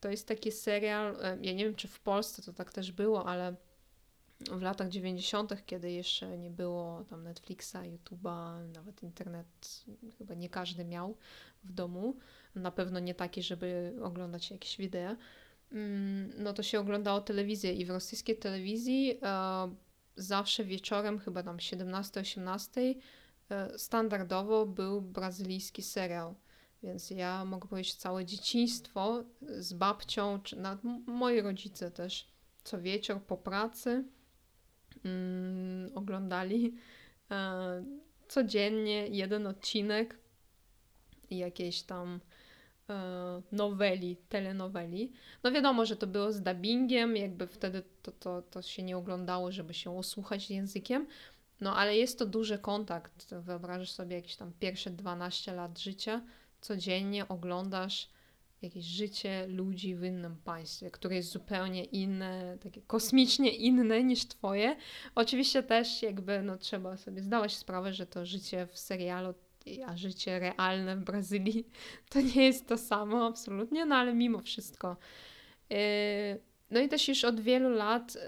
[0.00, 3.26] To jest taki serial, e, ja nie wiem czy w Polsce to tak też było,
[3.26, 3.54] ale
[4.40, 9.84] w latach 90., kiedy jeszcze nie było tam Netflixa, YouTube'a, nawet internet
[10.18, 11.16] chyba nie każdy miał
[11.64, 12.16] w domu,
[12.54, 15.16] na pewno nie taki, żeby oglądać jakieś wideo,
[15.72, 19.87] mm, no to się oglądało telewizję i w rosyjskiej telewizji e,
[20.18, 22.94] zawsze wieczorem, chyba tam 17-18,
[23.50, 26.34] e, standardowo był brazylijski serial.
[26.82, 32.32] Więc ja mogę powiedzieć, całe dzieciństwo z babcią, czy nawet moi rodzice też
[32.64, 34.04] co wieczór po pracy
[35.04, 36.74] mm, oglądali
[37.30, 37.84] e,
[38.28, 40.18] codziennie jeden odcinek
[41.30, 42.27] jakiejś tam e,
[43.52, 45.12] noweli, telenoweli.
[45.42, 49.52] No wiadomo, że to było z dubbingiem, jakby wtedy to, to, to się nie oglądało,
[49.52, 51.06] żeby się osłuchać językiem,
[51.60, 53.34] no ale jest to duży kontakt.
[53.34, 56.22] Wyobrażasz sobie jakieś tam pierwsze 12 lat życia,
[56.60, 58.08] codziennie oglądasz
[58.62, 64.76] jakieś życie ludzi w innym państwie, które jest zupełnie inne, takie kosmicznie inne niż twoje.
[65.14, 69.34] Oczywiście też jakby no, trzeba sobie zdawać sprawę, że to życie w serialu,
[69.86, 71.64] a życie realne w Brazylii
[72.10, 74.96] to nie jest to samo absolutnie, no ale mimo wszystko.
[75.70, 75.78] Yy,
[76.70, 78.18] no i też już od wielu lat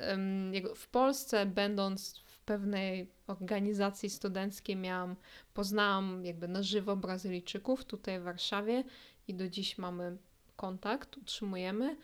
[0.77, 5.17] w Polsce, będąc w pewnej organizacji studenckiej, miałam,
[5.55, 8.85] poznałam jakby na żywo Brazylijczyków tutaj w Warszawie
[9.29, 10.17] i do dziś mamy
[10.57, 11.97] kontakt, utrzymujemy.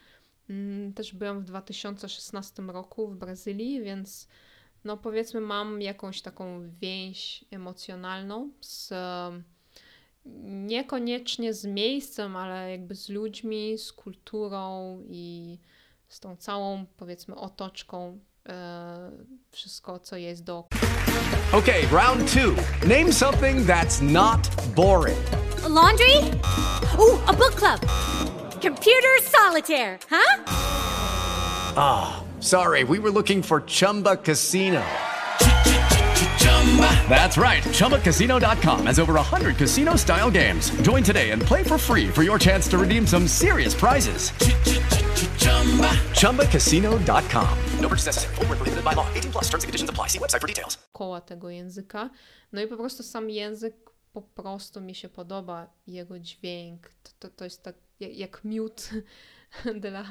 [0.95, 4.29] Też byłam w 2016 roku w Brazylii, więc
[4.87, 8.93] no powiedzmy mam jakąś taką więź emocjonalną z
[10.45, 15.59] niekoniecznie z miejscem, ale jakby z ludźmi, z kulturą i
[16.09, 18.19] z tą całą powiedzmy otoczką
[18.49, 19.11] e,
[19.51, 20.65] wszystko co jest do.
[21.53, 22.43] Okay, round 2.
[22.89, 24.41] Name something that's not
[24.75, 25.19] boring.
[25.65, 26.15] A laundry?
[26.99, 27.81] Ooh, a book club.
[28.63, 30.45] Computer solitaire, huh?
[31.77, 32.85] Ah, oh, sorry.
[32.85, 34.85] We were looking for Chumba Casino.
[37.09, 37.63] That's right.
[37.63, 40.71] ChumbaCasino.com has over 100 casino style games.
[40.83, 44.33] Join today and play for free for your chance to redeem some serious prizes.
[46.21, 47.59] ChumbaCasino.com.
[47.81, 48.35] No purchase necessary.
[48.35, 49.07] Full prohibited by law.
[49.15, 50.09] 18 plus terms and conditions apply.
[50.09, 50.79] See website for details.
[50.93, 52.11] Koła tego języka.
[52.53, 53.75] No i po prostu sam język
[54.13, 55.67] po prostu mi się podoba.
[55.87, 56.89] Jego dźwięk.
[57.03, 58.91] To, to, to jest tak jak miód
[59.81, 60.03] dla,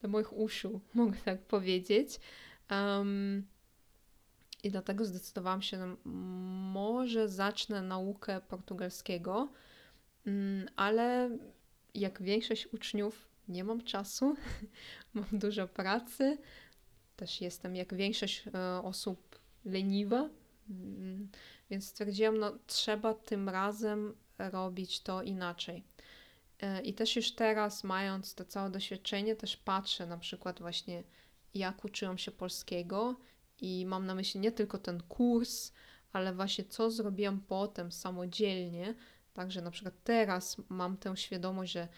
[0.00, 2.20] dla moich uszu, mogę tak powiedzieć.
[2.70, 3.46] Um,
[4.64, 5.96] I dlatego zdecydowałam się, że
[6.72, 9.48] może zacznę naukę portugalskiego,
[10.26, 11.38] um, ale
[11.94, 14.36] jak większość uczniów nie mam czasu,
[15.14, 16.38] mam dużo pracy,
[17.16, 20.28] też jestem jak większość e, osób leniwa,
[20.70, 21.28] mm,
[21.70, 25.84] więc stwierdziłam, no trzeba tym razem robić to inaczej.
[26.64, 31.04] E, I też już teraz, mając to całe doświadczenie, też patrzę na przykład właśnie,
[31.54, 33.16] jak uczyłam się polskiego
[33.60, 35.72] i mam na myśli nie tylko ten kurs,
[36.12, 38.94] ale właśnie co zrobiłam potem samodzielnie.
[39.32, 41.88] Także na przykład teraz mam tę świadomość, że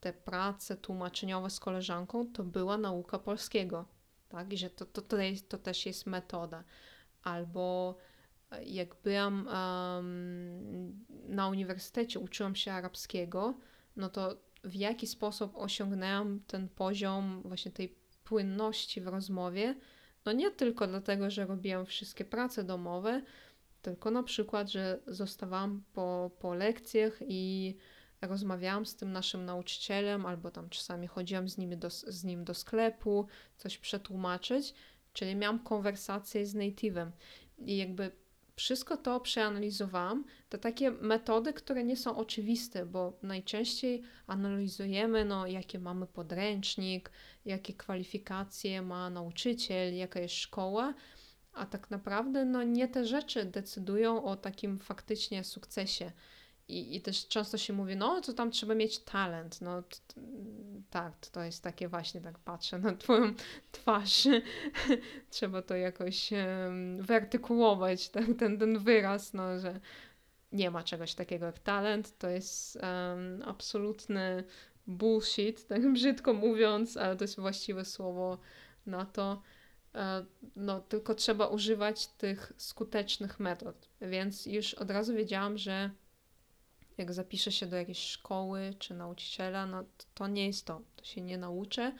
[0.00, 3.84] te prace tłumaczeniowe z koleżanką to była nauka polskiego,
[4.28, 4.52] tak?
[4.52, 6.64] I że to, to, to, jest, to też jest metoda.
[7.22, 7.96] Albo
[8.50, 13.54] e, jak byłam um, na uniwersytecie, uczyłam się arabskiego,
[13.96, 17.94] no to w jaki sposób osiągnęłam ten poziom właśnie tej
[18.24, 19.74] płynności w rozmowie,
[20.24, 23.22] no nie tylko dlatego, że robiłam wszystkie prace domowe,
[23.82, 27.76] tylko na przykład, że zostawałam po, po lekcjach i
[28.22, 32.54] rozmawiałam z tym naszym nauczycielem, albo tam czasami chodziłam z nim do, z nim do
[32.54, 33.26] sklepu,
[33.56, 34.74] coś przetłumaczyć,
[35.12, 37.10] czyli miałam konwersację z native'em.
[37.58, 38.10] I jakby
[38.56, 45.78] wszystko to przeanalizowałam, to takie metody, które nie są oczywiste, bo najczęściej analizujemy, no, jakie
[45.78, 47.10] mamy podręcznik,
[47.44, 50.94] jakie kwalifikacje ma nauczyciel, jaka jest szkoła,
[51.52, 56.12] a tak naprawdę no, nie te rzeczy decydują o takim faktycznie sukcesie.
[56.68, 59.60] I, I też często się mówi, no to tam trzeba mieć talent.
[59.60, 60.20] No t, t,
[60.90, 63.34] tak, to jest takie właśnie, tak patrzę na twoją
[63.72, 64.28] twarz.
[65.30, 69.80] trzeba to jakoś um, wyartykułować, tak, ten, ten wyraz, no, że
[70.52, 72.18] nie ma czegoś takiego jak talent.
[72.18, 74.44] To jest um, absolutny
[74.86, 78.38] bullshit, tak brzydko mówiąc, ale to jest właściwe słowo
[78.86, 79.42] na to.
[79.94, 80.24] E,
[80.56, 83.88] no, tylko trzeba używać tych skutecznych metod.
[84.00, 85.90] Więc już od razu wiedziałam, że
[86.98, 89.84] jak zapiszę się do jakiejś szkoły czy nauczyciela, no
[90.14, 91.92] to, nie jest to, to się nie nauczę.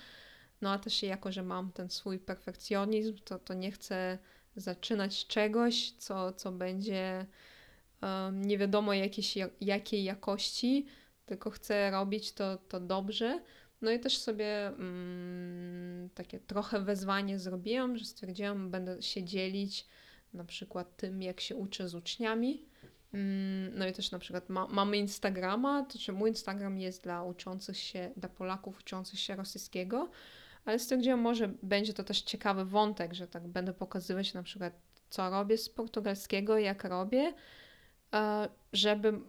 [0.61, 4.19] No a też jako, że mam ten swój perfekcjonizm, to, to nie chcę
[4.57, 7.27] zaczynać czegoś, co, co będzie
[8.03, 10.87] um, nie wiadomo jakiejś, jakiej jakości,
[11.27, 13.43] tylko chcę robić to, to dobrze.
[13.83, 19.87] No i też sobie mm, takie trochę wezwanie zrobiłam, że stwierdziłam, będę się dzielić
[20.33, 22.65] na przykład tym, jak się uczę z uczniami,
[23.73, 27.79] no i też na przykład ma, mamy Instagrama, to czy mój Instagram jest dla uczących
[27.79, 30.11] się, dla Polaków uczących się rosyjskiego,
[30.65, 34.73] ale stwierdziłam, może będzie to też ciekawy wątek, że tak będę pokazywać na przykład,
[35.11, 37.33] co robię z portugalskiego, jak robię,
[38.15, 39.21] e, żeby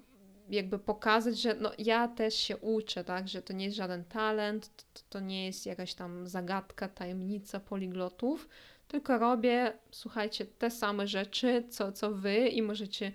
[0.49, 4.71] jakby pokazać, że no, ja też się uczę, tak, że to nie jest żaden talent,
[4.93, 8.49] to, to nie jest jakaś tam zagadka, tajemnica poliglotów,
[8.88, 13.11] tylko robię, słuchajcie, te same rzeczy, co, co wy i możecie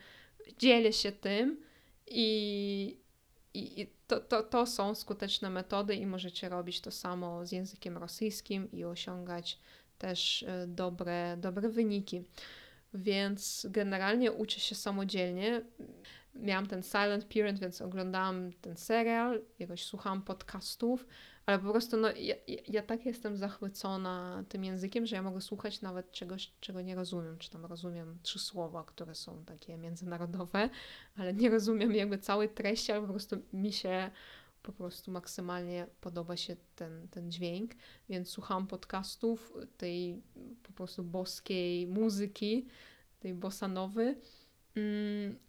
[0.58, 1.60] dzielę się tym
[2.06, 2.98] i,
[3.54, 8.72] i to, to, to są skuteczne metody i możecie robić to samo z językiem rosyjskim
[8.72, 9.58] i osiągać
[9.98, 12.24] też e, dobre, dobre wyniki.
[12.94, 15.62] Więc generalnie uczę się samodzielnie.
[16.34, 21.06] Miałam ten silent parent, więc oglądałam ten serial, jakoś słuchałam podcastów,
[21.46, 22.34] ale po prostu no, ja,
[22.68, 27.38] ja tak jestem zachwycona tym językiem, że ja mogę słuchać nawet czegoś, czego nie rozumiem,
[27.38, 30.70] czy tam rozumiem trzy słowa, które są takie międzynarodowe,
[31.16, 34.10] ale nie rozumiem jakby całej treści, ale po prostu mi się
[34.62, 37.70] po prostu maksymalnie podoba się ten, ten dźwięk,
[38.08, 40.22] więc słucham podcastów tej
[40.62, 42.66] po prostu boskiej muzyki,
[43.20, 44.41] tej bossanowy Mm,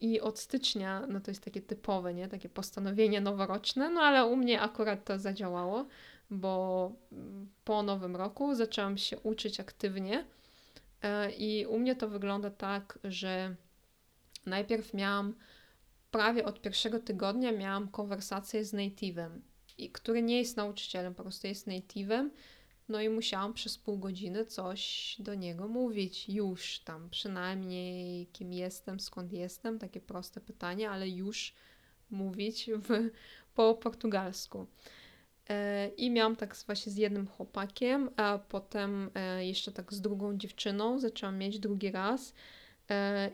[0.02, 2.28] I od stycznia, no to jest takie typowe, nie?
[2.28, 5.86] Takie postanowienie noworoczne, no ale u mnie akurat to zadziałało,
[6.30, 10.26] bo mm, po nowym roku zaczęłam się uczyć aktywnie
[11.02, 13.56] e, i u mnie to wygląda tak, że
[14.46, 15.36] najpierw miałam,
[16.12, 19.30] prawie od pierwszego tygodnia miałam konwersację z native'em,
[19.92, 22.30] który nie jest nauczycielem, po prostu jest native'em
[22.94, 26.30] no i musiałam przez pół godziny coś do niego mówić.
[26.30, 31.54] Już tam, przynajmniej kim jestem, skąd jestem, takie proste pytanie, ale już
[32.12, 33.10] mówić w,
[33.56, 34.68] po portugalsku.
[35.50, 40.38] E, I miałam tak właśnie z jednym chłopakiem, a potem e, jeszcze tak z drugą
[40.38, 42.34] dziewczyną zaczęłam mieć drugi raz.
[42.90, 43.32] E,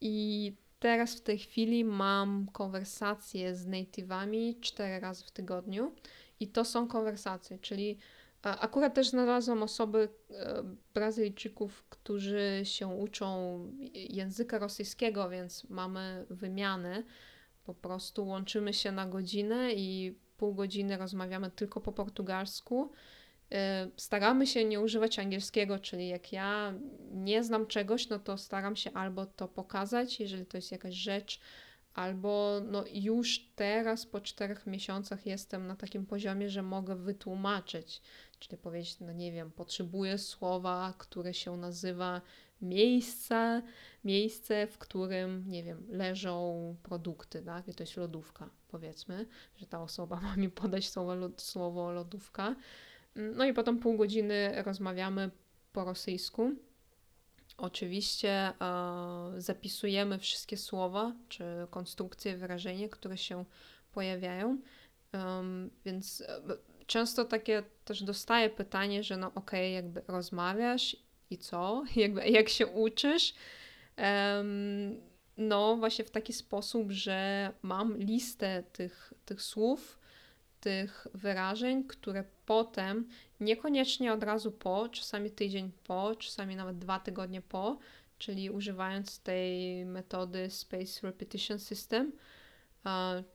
[0.00, 5.92] I teraz w tej chwili mam konwersacje z native'ami cztery razy w tygodniu.
[6.40, 7.98] I to są konwersacje, czyli
[8.42, 10.62] Akurat też znalazłam osoby, e,
[10.94, 13.58] Brazylijczyków, którzy się uczą
[13.94, 17.04] języka rosyjskiego, więc mamy wymiany.
[17.64, 22.92] Po prostu łączymy się na godzinę i pół godziny rozmawiamy tylko po portugalsku.
[23.52, 26.74] E, staramy się nie używać angielskiego, czyli jak ja
[27.10, 31.40] nie znam czegoś, no to staram się albo to pokazać, jeżeli to jest jakaś rzecz,
[31.94, 38.02] albo no już teraz po czterech miesiącach jestem na takim poziomie, że mogę wytłumaczyć,
[38.48, 42.20] czyli powiedzieć, no nie wiem, potrzebuję słowa, które się nazywa
[42.62, 43.62] miejsce,
[44.04, 47.68] miejsce, w którym, nie wiem, leżą produkty, tak?
[47.68, 49.26] I to jest lodówka, powiedzmy,
[49.56, 52.56] że ta osoba ma mi podać słowo, słowo lodówka.
[53.16, 55.30] No i potem pół godziny rozmawiamy
[55.72, 56.52] po rosyjsku
[57.56, 58.54] Oczywiście e,
[59.38, 63.44] zapisujemy wszystkie słowa czy konstrukcje, wyrażenia, które się
[63.92, 64.58] pojawiają,
[65.12, 66.40] um, więc e,
[66.92, 70.96] często takie też dostaję pytanie, że no okej, okay, jakby rozmawiasz
[71.30, 71.84] i co?
[71.96, 73.34] Jakby, jak się uczysz?
[73.98, 75.00] Um,
[75.36, 79.98] no właśnie w taki sposób, że mam listę tych, tych słów,
[80.60, 83.08] tych wyrażeń, które potem,
[83.40, 87.78] niekoniecznie od razu po, czasami tydzień po, czasami nawet dwa tygodnie po,
[88.18, 92.12] czyli używając tej metody Space Repetition System,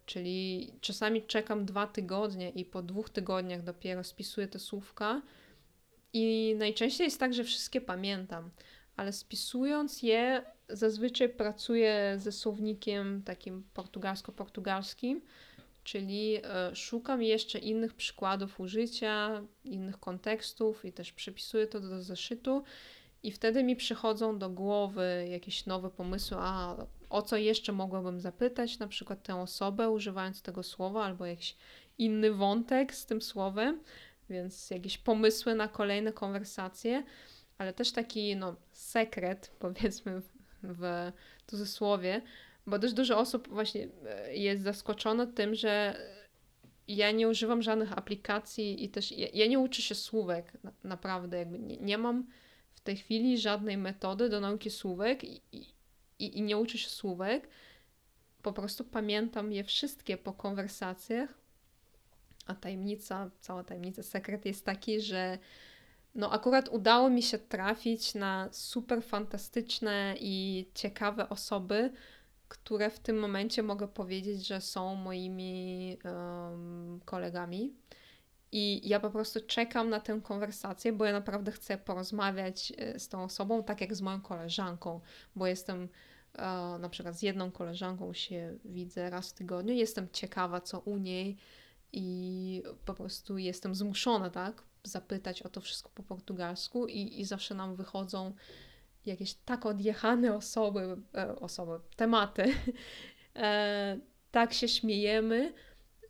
[0.06, 5.22] czyli czasami czekam dwa tygodnie i po dwóch tygodniach dopiero spisuję te słówka.
[6.14, 8.50] I najczęściej jest tak, że wszystkie pamiętam,
[8.96, 15.22] ale spisując je, zazwyczaj pracuję ze słownikiem takim portugalsko-portugalskim,
[15.84, 22.64] czyli e, szukam jeszcze innych przykładów użycia, innych kontekstów i też przypisuję to do zeszytu.
[23.24, 26.76] I wtedy mi przychodzą do głowy jakieś nowe pomysły, a
[27.10, 31.56] o co jeszcze mogłabym zapytać, na przykład tę osobę używając tego słowa, albo jakiś
[31.98, 33.84] inny wątek z tym słowem,
[34.30, 37.04] więc jakieś pomysły na kolejne konwersacje,
[37.58, 40.22] ale też taki no, sekret, powiedzmy
[40.64, 41.12] w
[41.48, 42.22] cudzysłowie,
[42.68, 45.96] bo dość dużo osób właśnie e, jest zaskoczone tym, że
[46.88, 51.38] ja nie używam żadnych aplikacji i też ja, ja nie uczę się słówek, na, naprawdę,
[51.38, 52.28] jakby nie, nie, mam
[52.74, 55.42] w tej chwili żadnej metody do nauki słówek i,
[56.20, 57.50] i nie uczę się słówek.
[58.42, 61.34] Po prostu pamiętam je wszystkie po konwersacjach,
[62.46, 65.38] a tajemnica, cała tajemnica, sekret jest taki, że
[66.16, 71.92] no akurat udało mi się trafić na super fantastyczne i ciekawe osoby,
[72.48, 77.74] które w tym momencie mogę powiedzieć, że są moimi um, kolegami.
[78.52, 83.10] I ja po prostu czekam na tę konwersację, bo ja naprawdę chcę porozmawiać e, z
[83.10, 85.02] tą osobą, tak jak z moją koleżanką,
[85.36, 85.90] bo jestem
[86.34, 86.42] e,
[86.80, 91.38] na przykład z jedną koleżanką się widzę raz w tygodniu, jestem ciekawa, co u niej
[91.94, 97.56] i po prostu jestem zmuszona, tak, zapytać o to wszystko po portugalsku i, i zawsze
[97.56, 98.34] nam wychodzą
[99.06, 102.46] jakieś tak odjechane osoby, e, osoby, tematy.
[104.32, 105.54] Tak się śmiejemy,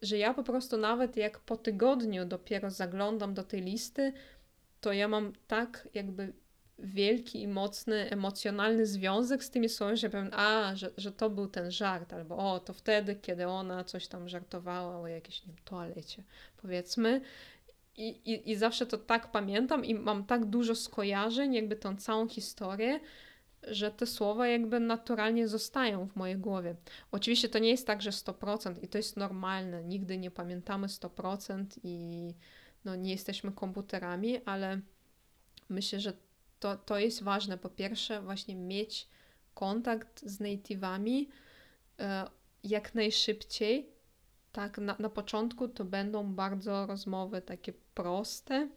[0.02, 4.14] że ja po prostu nawet jak po tygodniu dopiero zaglądam do tej listy,
[4.82, 6.34] to ja mam tak jakby
[6.80, 11.48] wielki i mocny emocjonalny związek z tymi słowami, że powiem, a, że, że to był
[11.48, 15.64] ten żart, albo o, to wtedy, kiedy ona coś tam żartowała o jakiejś, nie wiem,
[15.66, 16.24] toalecie,
[16.58, 17.22] powiedzmy.
[17.98, 22.28] I, i, I zawsze to tak pamiętam i mam tak dużo skojarzeń, jakby tą całą
[22.28, 23.00] historię,
[23.72, 26.76] że te słowa jakby naturalnie zostają w mojej głowie.
[27.12, 29.84] Oczywiście to nie jest tak, że 100% i to jest normalne.
[29.84, 32.34] Nigdy nie pamiętamy 100% i
[32.86, 34.82] no, nie jesteśmy komputerami, ale
[35.70, 36.14] myślę, że
[36.60, 37.58] to, to jest ważne.
[37.58, 39.08] Po pierwsze, właśnie mieć
[39.54, 41.26] kontakt z native'ami
[42.00, 42.28] e,
[42.64, 43.90] jak najszybciej.
[44.52, 48.70] Tak, na, na początku to będą bardzo rozmowy takie proste,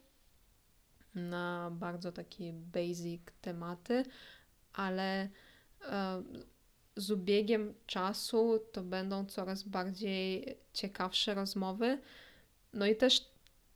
[1.14, 4.04] na bardzo takie basic tematy,
[4.72, 5.28] ale
[5.82, 6.22] e,
[6.96, 11.98] z ubiegiem czasu to będą coraz bardziej ciekawsze rozmowy.
[12.72, 13.30] No i też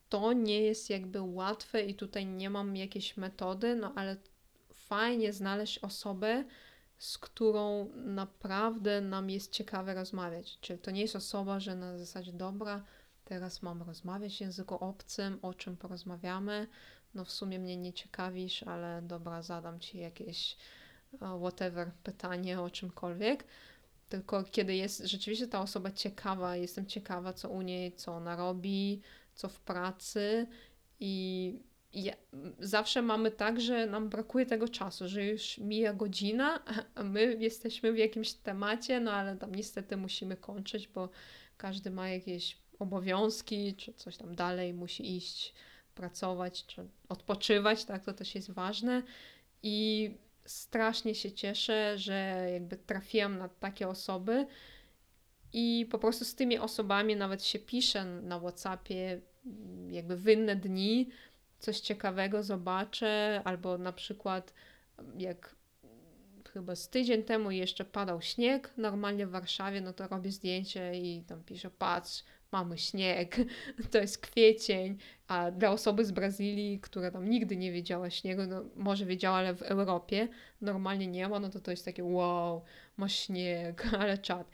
[0.09, 4.17] to nie jest jakby łatwe i tutaj nie mam jakiejś metody, no ale
[4.73, 6.45] fajnie znaleźć osobę,
[6.99, 10.59] z którą naprawdę nam jest ciekawe rozmawiać.
[10.61, 12.85] Czyli to nie jest osoba, że na zasadzie dobra,
[13.25, 16.67] teraz mam rozmawiać w języku obcym, o czym porozmawiamy.
[17.15, 20.57] No w sumie mnie nie ciekawisz, ale dobra, zadam ci jakieś
[21.21, 23.45] whatever pytanie o czymkolwiek.
[24.09, 29.01] Tylko kiedy jest rzeczywiście ta osoba ciekawa, jestem ciekawa, co u niej, co ona robi,
[29.35, 30.47] co w pracy
[31.01, 31.59] i
[31.93, 32.15] ja,
[32.61, 36.63] zawsze mamy tak, że nam brakuje tego czasu, że już mija godzina,
[36.95, 41.09] a my jesteśmy w jakimś temacie, no ale tam niestety musimy kończyć, bo
[41.57, 45.55] każdy ma jakieś obowiązki, czy coś tam dalej musi iść,
[45.95, 49.03] pracować, czy odpoczywać, tak, to też jest ważne.
[49.63, 50.11] I
[50.47, 54.47] strasznie się cieszę, że jakby trafiłam na takie osoby,
[55.55, 59.21] i po prostu z tymi osobami nawet się piszę na WhatsAppie,
[59.89, 61.09] jakby w inne dni
[61.59, 64.55] coś ciekawego zobaczę, albo na przykład
[65.19, 65.57] jak
[66.53, 71.23] chyba z tydzień temu jeszcze padał śnieg normalnie w Warszawie, no to robię zdjęcie i
[71.23, 72.25] tam piszę, patrz,
[72.55, 73.37] mamy śnieg,
[73.91, 74.99] to jest kwiecień,
[75.29, 79.55] a dla osoby z Brazylii, która tam nigdy nie wiedziała śniegu, no może wiedziała, ale
[79.55, 80.29] w Europie
[80.61, 82.63] normalnie nie ma, no to to jest takie wow,
[82.97, 84.51] ma śnieg, ale czad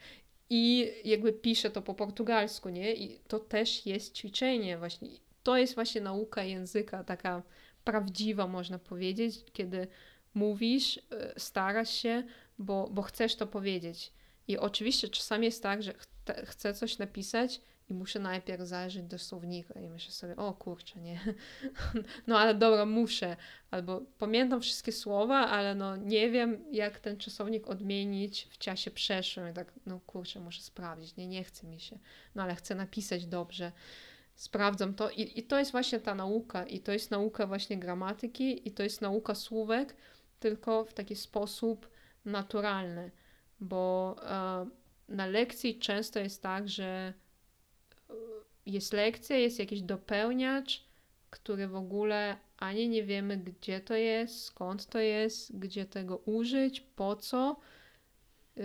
[0.53, 2.93] i jakby piszę to po portugalsku, nie?
[2.93, 5.09] I to też jest ćwiczenie właśnie.
[5.43, 7.43] To jest właśnie nauka języka, taka
[7.83, 9.87] prawdziwa, można powiedzieć, kiedy
[10.33, 11.01] mówisz, y,
[11.37, 12.23] starasz się,
[12.59, 14.13] bo, bo chcesz to powiedzieć.
[14.47, 15.93] I oczywiście czasami jest tak, że
[16.45, 17.61] chcę coś napisać
[17.91, 21.19] i muszę najpierw zajrzeć do słownika i myślę sobie, o kurczę, nie,
[22.27, 23.37] no ale dobra, muszę,
[23.71, 29.49] albo pamiętam wszystkie słowa, ale no nie wiem, jak ten czasownik odmienić w czasie przeszłym.
[29.49, 31.99] I tak, no kurczę, muszę sprawdzić, nie, nie chce mi się,
[32.35, 33.71] no ale chcę napisać dobrze,
[34.35, 35.09] sprawdzam to.
[35.09, 36.63] I, i to jest właśnie ta nauka.
[36.63, 38.67] I to jest nauka właśnie gramatyki.
[38.67, 39.95] I to jest nauka słówek,
[40.39, 41.89] tylko w taki sposób
[42.25, 43.11] naturalny,
[43.59, 44.69] bo e,
[45.07, 47.13] na lekcji często jest tak, że
[48.73, 50.83] jest lekcja, jest jakiś dopełniacz,
[51.29, 56.81] który w ogóle ani nie wiemy, gdzie to jest, skąd to jest, gdzie tego użyć,
[56.81, 57.59] po co,
[58.55, 58.63] yy,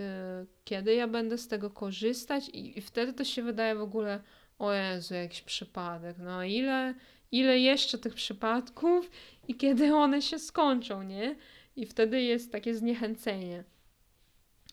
[0.63, 4.21] kiedy ja będę z tego korzystać, i, i wtedy to się wydaje w ogóle,
[4.59, 6.17] o Jezu, jakiś przypadek.
[6.19, 6.93] No ile,
[7.31, 9.11] ile jeszcze tych przypadków
[9.47, 11.35] i kiedy one się skończą, nie?
[11.75, 13.63] I wtedy jest takie zniechęcenie.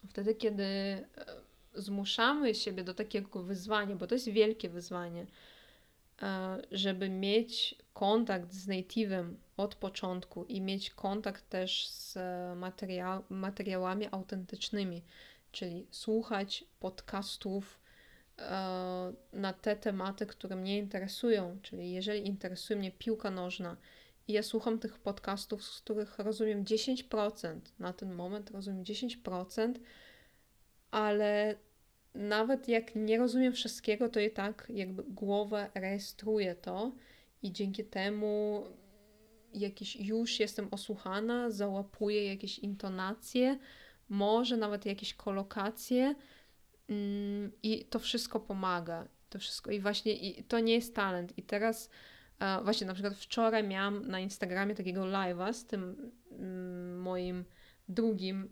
[0.08, 0.64] Wtedy, kiedy
[1.74, 5.26] zmuszamy siebie do takiego wyzwania, bo to jest wielkie wyzwanie,
[6.22, 12.18] e, żeby mieć kontakt z native'em od początku i mieć kontakt też z
[12.58, 15.02] materiał, materiałami autentycznymi,
[15.52, 17.80] czyli słuchać podcastów
[18.38, 23.76] e, na te tematy, które mnie interesują, czyli jeżeli interesuje mnie piłka nożna
[24.28, 29.74] i ja słucham tych podcastów, z których rozumiem 10%, na ten moment rozumiem 10%,
[30.94, 31.54] ale
[32.14, 36.92] nawet jak nie rozumiem wszystkiego, to i tak jakby głowa rejestruje to
[37.42, 38.64] i dzięki temu
[39.54, 43.58] jakieś już jestem osłuchana, załapuję jakieś intonacje,
[44.08, 46.14] może nawet jakieś kolokacje
[46.88, 49.08] mm, i to wszystko pomaga.
[49.30, 51.38] To wszystko i właśnie i to nie jest talent.
[51.38, 51.90] I teraz
[52.38, 57.44] e, właśnie na przykład wczoraj miałam na Instagramie takiego live'a z tym mm, moim
[57.88, 58.48] drugim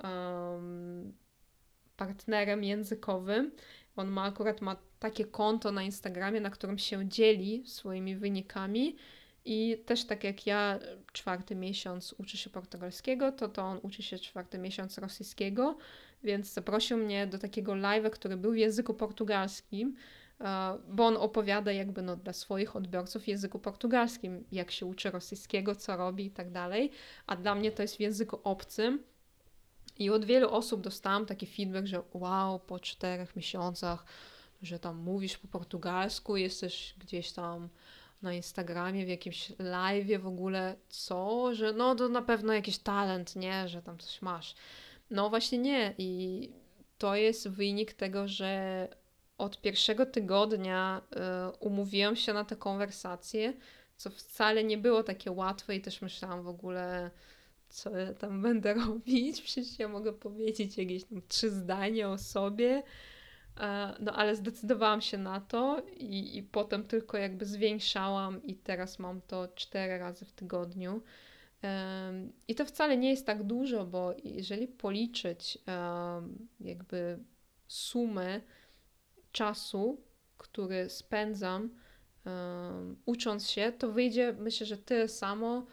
[2.07, 3.51] partnerem językowym.
[3.97, 8.97] On ma akurat ma takie konto na Instagramie, na którym się dzieli swoimi wynikami.
[9.45, 10.79] I też tak jak ja
[11.13, 15.79] czwarty miesiąc uczy się portugalskiego, to to on uczy się czwarty miesiąc rosyjskiego,
[16.25, 19.97] więc zaprosił mnie do takiego live'a, który był w języku portugalskim,
[20.41, 25.11] e, bo on opowiada jakby no, dla swoich odbiorców w języku portugalskim, jak się uczy
[25.11, 26.91] rosyjskiego, co robi i tak dalej,
[27.27, 29.03] a dla mnie to jest w języku obcym,
[29.99, 34.05] i od wielu osób dostałam taki feedback, że wow, po czterech miesiącach,
[34.63, 37.69] że tam mówisz po portugalsku, jesteś gdzieś tam
[38.23, 41.55] na Instagramie, w jakimś live w ogóle, co?
[41.55, 43.69] Że no to na pewno jakiś talent, nie?
[43.69, 44.55] Że tam coś masz.
[45.11, 45.95] No właśnie nie.
[45.99, 46.51] I
[46.99, 48.89] to jest wynik tego, że
[49.39, 51.03] od pierwszego tygodnia
[51.53, 53.55] y, umówiłam się na tę konwersację,
[53.97, 57.11] co wcale nie było takie łatwe i też myślałam w ogóle
[57.73, 59.43] co ja tam będę robić.
[59.43, 62.83] Przecież ja mogę powiedzieć jakieś tam trzy zdania o sobie.
[63.61, 68.99] E, no ale zdecydowałam się na to i, i potem tylko jakby zwiększałam i teraz
[68.99, 71.03] mam to cztery razy w tygodniu.
[72.49, 75.59] I to wcale nie jest tak dużo, bo jeżeli policzyć
[76.61, 77.19] jakby
[77.69, 78.41] sumę
[79.33, 80.01] czasu,
[80.39, 81.71] który spędzam
[83.05, 85.67] ucząc się, to wyjdzie myślę, że tyle samo,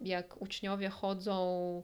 [0.00, 1.82] jak uczniowie chodzą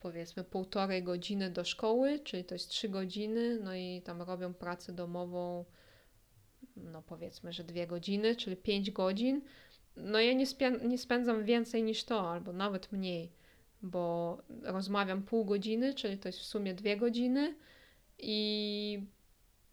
[0.00, 4.92] powiedzmy półtorej godziny do szkoły, czyli to jest trzy godziny, no i tam robią pracę
[4.92, 5.64] domową,
[6.76, 9.42] no powiedzmy, że dwie godziny, czyli pięć godzin.
[9.96, 10.46] No ja nie,
[10.88, 13.32] nie spędzam więcej niż to, albo nawet mniej,
[13.82, 17.54] bo rozmawiam pół godziny, czyli to jest w sumie dwie godziny
[18.18, 19.06] i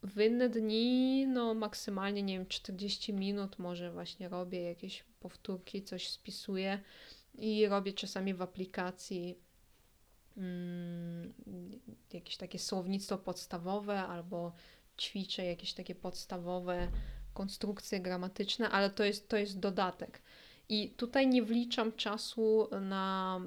[0.03, 6.09] w inne dni, no maksymalnie, nie wiem, 40 minut może właśnie robię jakieś powtórki, coś
[6.09, 6.79] spisuję
[7.35, 9.39] i robię czasami w aplikacji
[10.37, 11.33] mm,
[12.13, 14.53] jakieś takie słownictwo podstawowe albo
[14.97, 16.87] ćwiczę jakieś takie podstawowe
[17.33, 20.21] konstrukcje gramatyczne, ale to jest, to jest dodatek.
[20.69, 23.39] I tutaj nie wliczam czasu na,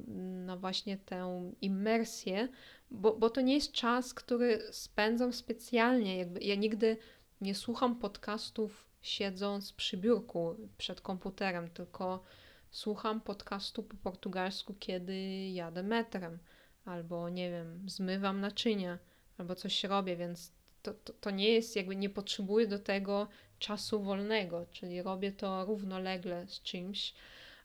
[0.46, 2.48] na właśnie tę imersję,
[2.90, 6.18] bo, bo to nie jest czas, który spędzam specjalnie.
[6.18, 6.96] Jakby ja nigdy
[7.40, 12.24] nie słucham podcastów siedząc przy biurku przed komputerem, tylko
[12.70, 16.38] słucham podcastu po portugalsku, kiedy jadę metrem,
[16.84, 18.98] albo nie wiem, zmywam naczynia,
[19.38, 20.52] albo coś robię, więc
[20.82, 23.28] to, to, to nie jest jakby, nie potrzebuję do tego
[23.58, 27.14] czasu wolnego, czyli robię to równolegle z czymś,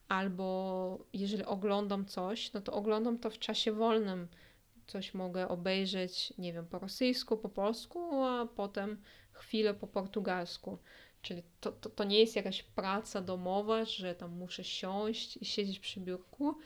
[0.08, 4.28] albo jeżeli oglądam coś, no to oglądam to w czasie wolnym.
[4.86, 9.02] Coś mogę obejrzeć, nie wiem, po rosyjsku, po polsku, a potem
[9.32, 10.78] chwilę po portugalsku.
[11.22, 15.78] Czyli to, to, to nie jest jakaś praca domowa, że tam muszę siąść i siedzieć
[15.78, 16.58] przy biurku,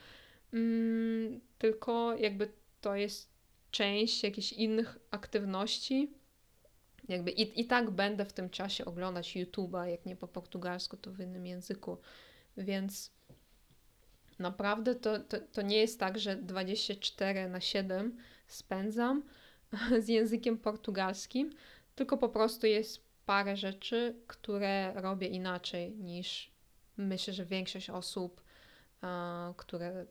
[0.52, 3.30] mm, tylko jakby to jest
[3.70, 6.12] część jakichś innych aktywności.
[7.08, 11.10] Jakby i, i tak będę w tym czasie oglądać YouTube'a, jak nie po portugalsku, to
[11.10, 11.98] w innym języku.
[12.56, 13.12] Więc
[14.38, 18.16] naprawdę to, to, to nie jest tak, że 24 na 7
[18.46, 19.22] spędzam
[20.04, 21.50] z językiem portugalskim,
[21.94, 26.50] tylko po prostu jest parę rzeczy, które robię inaczej niż
[26.96, 28.42] myślę, że większość osób,
[29.56, 30.06] które.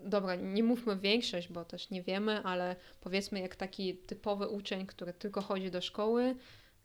[0.00, 5.12] Dobra, nie mówmy większość, bo też nie wiemy, ale powiedzmy, jak taki typowy uczeń, który
[5.12, 6.36] tylko chodzi do szkoły,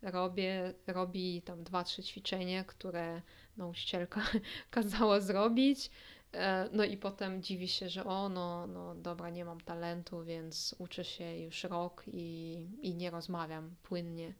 [0.01, 3.21] robię, robi tam dwa, trzy ćwiczenia, które
[3.57, 4.21] nauczycielka
[4.71, 5.91] kazała zrobić.
[6.33, 10.75] E, no i potem dziwi się, że o, no, no dobra, nie mam talentu, więc
[10.77, 14.33] uczę się już rok i, i nie rozmawiam płynnie.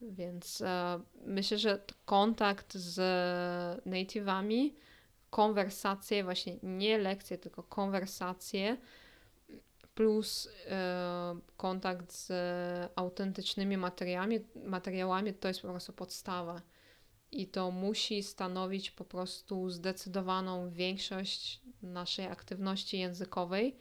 [0.00, 2.98] Więc e, myślę, że kontakt z
[3.86, 4.70] native'ami,
[5.30, 8.76] konwersacje, właśnie nie lekcje, tylko konwersacje,
[9.94, 12.32] plus e, kontakt z
[12.96, 16.62] autentycznymi materiałami, materiałami, to jest po prostu podstawa.
[17.32, 23.76] I to musi stanowić po prostu zdecydowaną większość naszej aktywności językowej,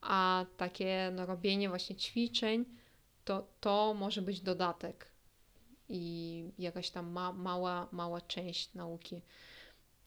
[0.00, 2.64] a takie no, robienie właśnie ćwiczeń,
[3.24, 5.10] to, to może być dodatek
[5.90, 9.22] i jakaś tam ma, mała, mała część nauki.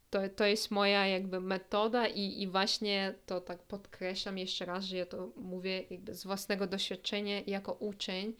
[0.09, 4.97] To, to jest moja jakby metoda i, i właśnie to tak podkreślam jeszcze raz, że
[4.97, 8.33] ja to mówię z własnego doświadczenia jako uczeń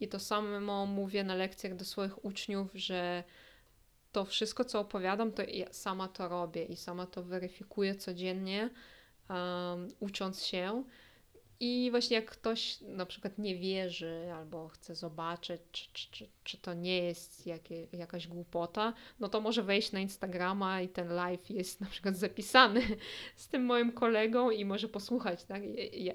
[0.00, 3.24] i to samo mówię na lekcjach do swoich uczniów, że
[4.12, 8.70] to wszystko, co opowiadam, to ja sama to robię i sama to weryfikuję codziennie,
[9.28, 10.84] um, ucząc się.
[11.60, 16.58] I właśnie jak ktoś na przykład nie wierzy albo chce zobaczyć, czy, czy, czy, czy
[16.58, 21.50] to nie jest jakie, jakaś głupota, no to może wejść na Instagrama i ten live
[21.50, 22.80] jest na przykład zapisany
[23.36, 25.62] z tym moim kolegą i może posłuchać, tak,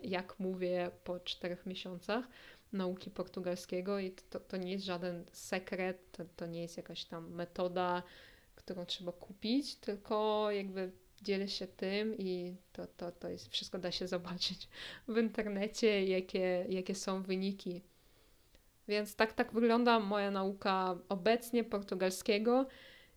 [0.03, 2.27] jak mówię po czterech miesiącach
[2.73, 7.31] nauki portugalskiego i to, to nie jest żaden sekret, to, to nie jest jakaś tam
[7.33, 8.03] metoda,
[8.55, 10.91] którą trzeba kupić, tylko jakby
[11.21, 14.67] dzielę się tym i to, to, to jest, wszystko da się zobaczyć
[15.07, 17.81] w internecie, jakie, jakie są wyniki.
[18.87, 22.67] Więc tak, tak wygląda moja nauka obecnie portugalskiego.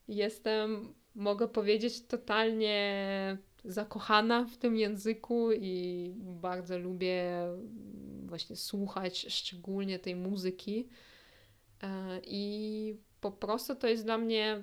[0.08, 7.32] Jestem, mogę powiedzieć, totalnie zakochana w tym języku i bardzo lubię
[8.26, 10.88] właśnie słuchać szczególnie tej muzyki.
[11.82, 14.62] E, I po prostu to jest dla mnie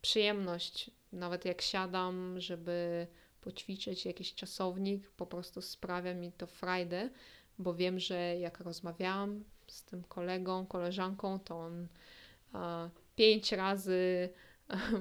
[0.00, 3.06] przyjemność nawet jak siadam, żeby
[3.40, 7.10] poćwiczyć jakiś czasownik, po prostu sprawia mi to frajdę,
[7.58, 11.88] bo wiem, że jak rozmawiałam z tym kolegą, koleżanką, to on
[12.52, 14.28] a, pięć razy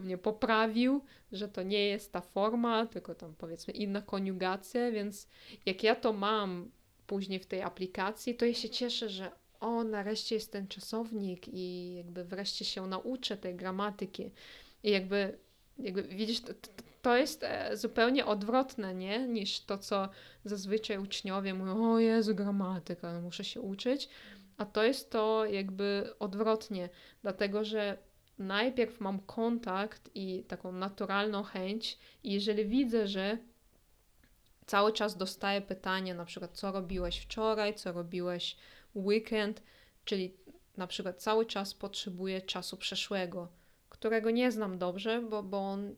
[0.03, 1.01] mnie poprawił,
[1.31, 5.27] że to nie jest ta forma, tylko tam powiedzmy inna koniugacja, więc
[5.65, 6.71] jak ja to mam
[7.07, 11.95] później w tej aplikacji, to ja się cieszę, że o, nareszcie jest ten czasownik i
[11.95, 14.31] jakby wreszcie się nauczę tej gramatyki.
[14.83, 15.38] I jakby
[15.80, 16.53] jakby widzisz, to,
[17.02, 19.27] to jest e, zupełnie odwrotne, nie?
[19.27, 20.10] Niż to, co
[20.45, 24.10] zazwyczaj uczniowie mówią, o Jezu, gramatyka, no muszę się uczyć.
[24.57, 26.89] A to jest to jakby odwrotnie,
[27.22, 27.98] dlatego że
[28.39, 33.38] najpierw mam kontakt i taką naturalną chęć, i jeżeli widzę, że
[34.65, 38.57] cały czas dostaję pytanie, na przykład, co robiłeś wczoraj, co robiłeś
[38.95, 39.64] weekend,
[40.06, 40.34] czyli
[40.77, 43.60] na przykład cały czas potrzebuję czasu przeszłego
[44.02, 45.95] którego nie znam dobrze, bo, bo on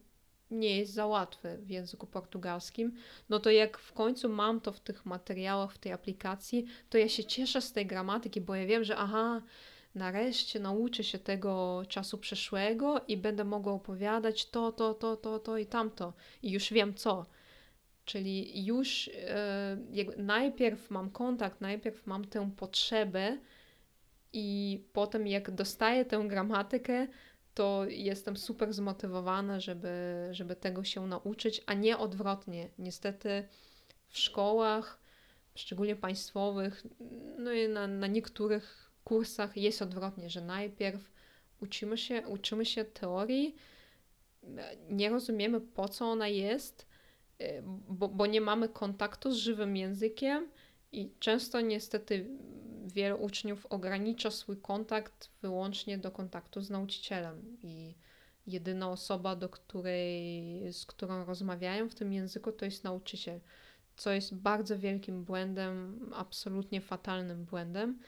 [0.52, 2.94] nie jest za łatwy w języku portugalskim,
[3.30, 7.10] no to jak w końcu mam to w tych materiałach, w tej aplikacji, to ja
[7.10, 9.42] się cieszę z tej gramatyki, bo ja wiem, że aha,
[9.96, 15.58] nareszcie nauczę się tego czasu przeszłego i będę mogła opowiadać to, to, to, to, to
[15.58, 16.14] i tamto.
[16.42, 17.26] I już wiem co.
[18.06, 19.78] Czyli już e,
[20.18, 23.38] najpierw mam kontakt, najpierw mam tę potrzebę
[24.34, 27.08] i potem jak dostaję tę gramatykę,
[27.54, 32.70] to jestem super zmotywowana, żeby, żeby tego się nauczyć, a nie odwrotnie.
[32.78, 33.48] Niestety
[34.08, 35.00] w szkołach,
[35.56, 36.84] szczególnie państwowych,
[37.38, 41.12] no i na, na niektórych kursach jest odwrotnie, że najpierw
[41.62, 43.56] uczymy się, uczymy się teorii,
[44.90, 46.88] nie rozumiemy po co ona jest,
[47.88, 50.50] bo, bo nie mamy kontaktu z żywym językiem
[50.92, 52.30] i często niestety
[52.94, 57.96] wielu uczniów ogranicza swój kontakt wyłącznie do kontaktu z nauczycielem i
[58.48, 63.40] jedyna osoba, do której, z którą rozmawiają w tym języku, to jest nauczyciel,
[63.96, 68.00] co jest bardzo wielkim błędem, absolutnie fatalnym błędem.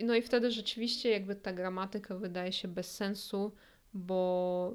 [0.00, 3.52] No i wtedy rzeczywiście jakby ta gramatyka wydaje się bez sensu,
[3.94, 4.74] bo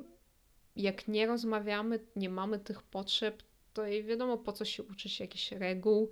[0.76, 3.44] jak nie rozmawiamy, nie mamy tych potrzeb,
[3.74, 6.12] to i wiadomo po co się uczyć jakichś reguł,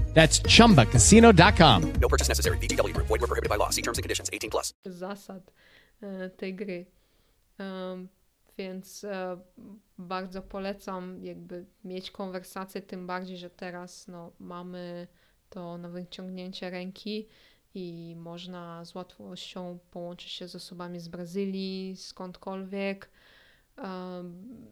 [0.13, 1.93] That's chumbacasino.com.
[2.01, 2.57] No purchase necessary.
[2.57, 2.93] BGW.
[2.93, 3.69] Void were prohibited by law.
[3.71, 4.73] See terms and conditions 18 plus.
[4.85, 5.51] Zasad.
[6.37, 6.85] tej gry.
[8.57, 9.05] Więc
[9.97, 15.07] bardzo polecam jakby mieć konwersację, tym bardziej, że teraz no, mamy
[15.49, 17.27] to na wyciągnięcie ręki
[17.73, 23.09] i można z łatwością połączyć się z osobami z Brazylii, skądkolwiek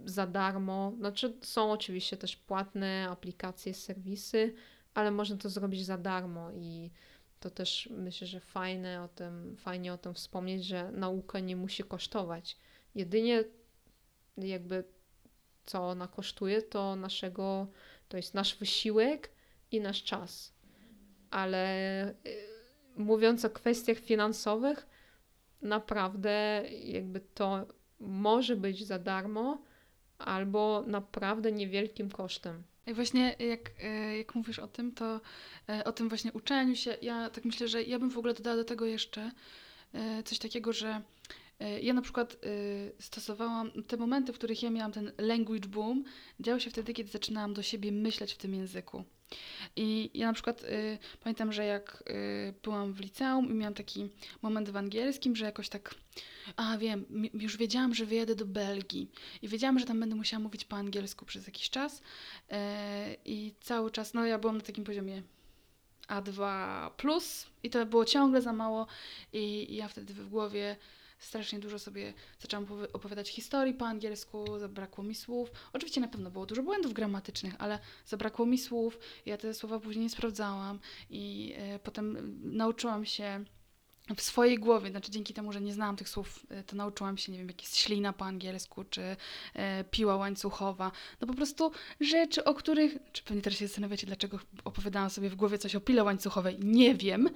[0.06, 0.94] za darmo.
[0.98, 4.54] Znaczy, są oczywiście też płatne aplikacje, serwisy,
[5.00, 6.92] ale można to zrobić za darmo i
[7.40, 11.84] to też myślę, że fajne o tym, fajnie o tym wspomnieć, że nauka nie musi
[11.84, 12.58] kosztować.
[12.96, 13.44] Jedynie
[14.38, 14.84] jakby
[15.66, 17.68] co ona kosztuje, to naszego,
[18.08, 19.30] to jest nasz wysiłek
[19.72, 20.54] i nasz czas.
[21.32, 22.16] Ale y,
[22.96, 24.88] mówiąc o kwestiach finansowych,
[25.62, 27.66] naprawdę jakby to
[28.00, 29.62] może być za darmo
[30.18, 32.64] albo naprawdę niewielkim kosztem.
[32.90, 35.22] I właśnie jak, e, jak mówisz o tym, to
[35.70, 38.56] e, o tym właśnie uczeniu się, ja tak myślę, że ja bym w ogóle dodała
[38.56, 39.32] do tego jeszcze
[40.26, 41.02] coś takiego, że
[41.82, 42.38] ja na przykład
[43.00, 46.04] stosowałam te momenty, w których ja miałam ten language boom,
[46.40, 49.04] działy się wtedy, kiedy zaczynałam do siebie myśleć w tym języku.
[49.76, 54.10] I ja na przykład y, pamiętam, że jak y, byłam w liceum i miałam taki
[54.42, 55.96] moment w angielskim, że jakoś tak,
[56.56, 59.12] a wiem, już wiedziałam, że wyjadę do Belgii.
[59.42, 62.56] I wiedziałam, że tam będę musiała mówić po angielsku przez jakiś czas y,
[63.26, 65.24] i cały czas, no ja byłam na takim poziomie
[66.08, 68.88] A2+, plus i to było ciągle za mało
[69.34, 70.76] i ja wtedy w głowie
[71.20, 75.52] strasznie dużo sobie zaczęłam opowiadać historii po angielsku, zabrakło mi słów.
[75.74, 79.00] Oczywiście na pewno było dużo błędów gramatycznych, ale zabrakło mi słów.
[79.26, 80.80] Ja te słowa później nie sprawdzałam
[81.10, 83.46] i e, potem nauczyłam się
[84.16, 87.32] w swojej głowie, znaczy dzięki temu, że nie znałam tych słów, e, to nauczyłam się,
[87.32, 89.16] nie wiem, jak jest ślina po angielsku, czy
[89.54, 90.92] e, piła łańcuchowa.
[91.22, 95.36] No po prostu rzeczy, o których, czy pewnie teraz się zastanawiacie, dlaczego opowiadałam sobie w
[95.36, 96.60] głowie coś o pile łańcuchowej.
[96.60, 97.30] Nie wiem.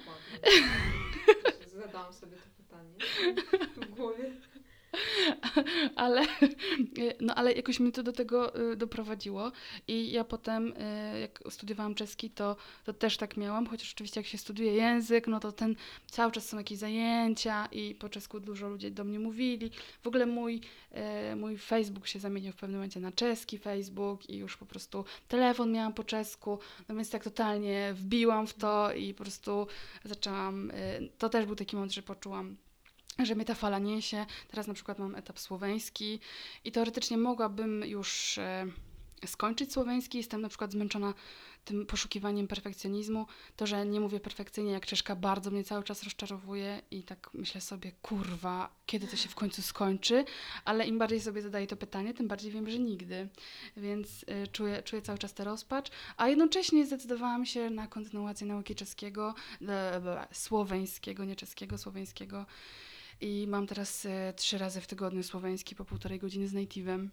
[1.66, 2.63] Zadałam sobie to
[3.76, 4.32] w głowie.
[5.96, 6.26] ale,
[7.20, 9.52] no ale jakoś mnie to do tego y, doprowadziło
[9.88, 10.72] i ja potem,
[11.16, 15.26] y, jak studiowałam czeski, to, to też tak miałam, chociaż oczywiście jak się studiuje język,
[15.26, 15.76] no to ten
[16.06, 19.70] cały czas są jakieś zajęcia i po czesku dużo ludzi do mnie mówili.
[20.02, 20.60] W ogóle mój,
[21.32, 25.04] y, mój Facebook się zamienił w pewnym momencie na czeski Facebook i już po prostu
[25.28, 29.66] telefon miałam po czesku, no więc tak totalnie wbiłam w to i po prostu
[30.04, 30.72] zaczęłam,
[31.18, 32.56] to też był taki moment, że poczułam
[33.22, 34.26] że mnie ta fala niesie.
[34.48, 36.20] Teraz na przykład mam etap słoweński
[36.64, 38.66] i teoretycznie mogłabym już e,
[39.26, 40.18] skończyć słoweński.
[40.18, 41.14] Jestem na przykład zmęczona
[41.64, 43.26] tym poszukiwaniem perfekcjonizmu.
[43.56, 47.60] To, że nie mówię perfekcyjnie jak Czeszka, bardzo mnie cały czas rozczarowuje i tak myślę
[47.60, 50.24] sobie, kurwa, kiedy to się w końcu skończy?
[50.64, 53.28] Ale im bardziej sobie zadaję to pytanie, tym bardziej wiem, że nigdy.
[53.76, 55.90] Więc y, czuję, czuję cały czas tę rozpacz.
[56.16, 59.34] A jednocześnie zdecydowałam się na kontynuację nauki czeskiego,
[59.68, 62.46] e, słoweńskiego, nie czeskiego, słoweńskiego
[63.20, 67.08] i mam teraz e, trzy razy w tygodniu słoweński po półtorej godziny z native'em.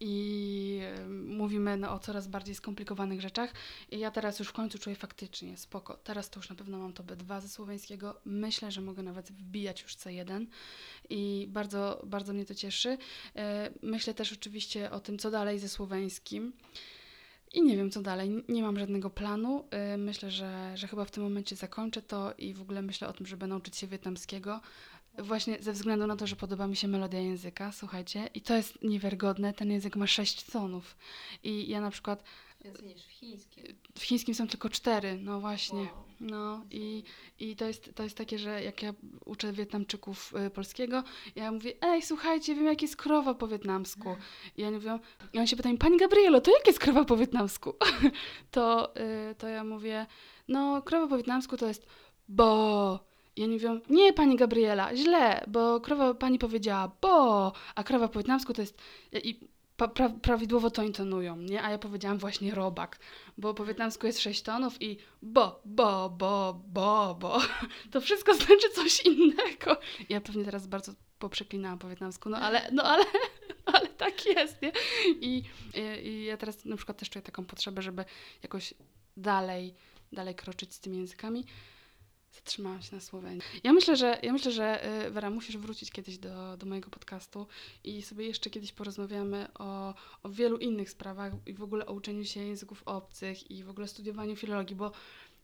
[0.00, 3.52] I e, mówimy no, o coraz bardziej skomplikowanych rzeczach.
[3.90, 5.94] I ja teraz już w końcu czuję faktycznie spoko.
[6.04, 8.20] Teraz to już na pewno mam to B2 ze słoweńskiego.
[8.24, 10.46] Myślę, że mogę nawet wbijać już C1
[11.10, 12.98] i bardzo, bardzo mnie to cieszy.
[13.36, 16.52] E, myślę też oczywiście o tym, co dalej ze słoweńskim.
[17.52, 18.44] I nie wiem, co dalej.
[18.48, 19.64] Nie mam żadnego planu.
[19.98, 23.26] Myślę, że, że chyba w tym momencie zakończę to i w ogóle myślę o tym,
[23.26, 24.60] żeby nauczyć się wietnamskiego.
[25.22, 28.82] Właśnie ze względu na to, że podoba mi się melodia języka, słuchajcie, i to jest
[28.82, 30.96] niewiarygodne, ten język ma sześć tonów.
[31.42, 32.24] I ja na przykład.
[32.64, 33.64] Więcej niż w chińskim.
[33.98, 35.80] W chińskim są tylko cztery, no właśnie.
[35.80, 36.04] Wow.
[36.20, 37.02] No i,
[37.38, 38.94] i to, jest, to jest takie, że jak ja
[39.24, 41.02] uczę Wietnamczyków y, polskiego,
[41.36, 44.16] ja mówię, ej, słuchajcie, wiem, jak jest krowa po wietnamsku.
[44.56, 44.98] I oni mówią,
[45.32, 47.74] i on się pytają, pani Gabrielo, to jak jest krowa po wietnamsku?
[48.50, 48.96] to,
[49.30, 50.06] y, to ja mówię,
[50.48, 51.86] no, krowa po wietnamsku to jest
[52.30, 53.09] bo
[53.40, 58.18] i oni mówią, nie pani Gabriela, źle, bo krowa pani powiedziała bo, a krowa po
[58.18, 58.78] wietnamsku to jest...
[59.12, 59.40] I
[59.76, 61.62] pra prawidłowo to intonują, nie?
[61.62, 62.98] A ja powiedziałam właśnie robak,
[63.38, 67.38] bo po wietnamsku jest sześć tonów i bo, bo, bo, bo, bo.
[67.92, 69.76] To wszystko znaczy coś innego.
[70.08, 73.04] Ja pewnie teraz bardzo poprzeklinałam po wietnamsku, no ale, no ale,
[73.72, 74.72] ale tak jest, nie?
[75.20, 75.42] I,
[75.74, 78.04] i, I ja teraz na przykład też czuję taką potrzebę, żeby
[78.42, 78.74] jakoś
[79.16, 79.74] dalej,
[80.12, 81.44] dalej kroczyć z tymi językami.
[82.32, 83.42] Zatrzymałam się na Słowenii.
[83.64, 87.46] Ja myślę, że, ja myślę, że y, Wera, musisz wrócić kiedyś do, do mojego podcastu
[87.84, 92.24] i sobie jeszcze kiedyś porozmawiamy o, o wielu innych sprawach i w ogóle o uczeniu
[92.24, 94.92] się języków obcych i w ogóle studiowaniu filologii, bo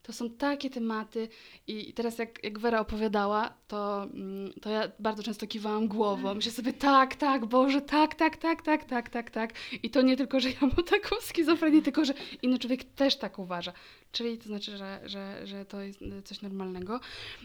[0.06, 1.28] To są takie tematy
[1.66, 6.34] i teraz jak, jak Wera opowiadała, to, mm, to ja bardzo często kiwałam głową.
[6.34, 9.52] Myślę sobie, tak, tak, Boże, tak, tak, tak, tak, tak, tak, tak.
[9.82, 13.38] I to nie tylko, że ja mam taką schizofrenię, tylko, że inny człowiek też tak
[13.38, 13.72] uważa.
[14.12, 17.00] Czyli to znaczy, że, że, że to jest y, coś normalnego.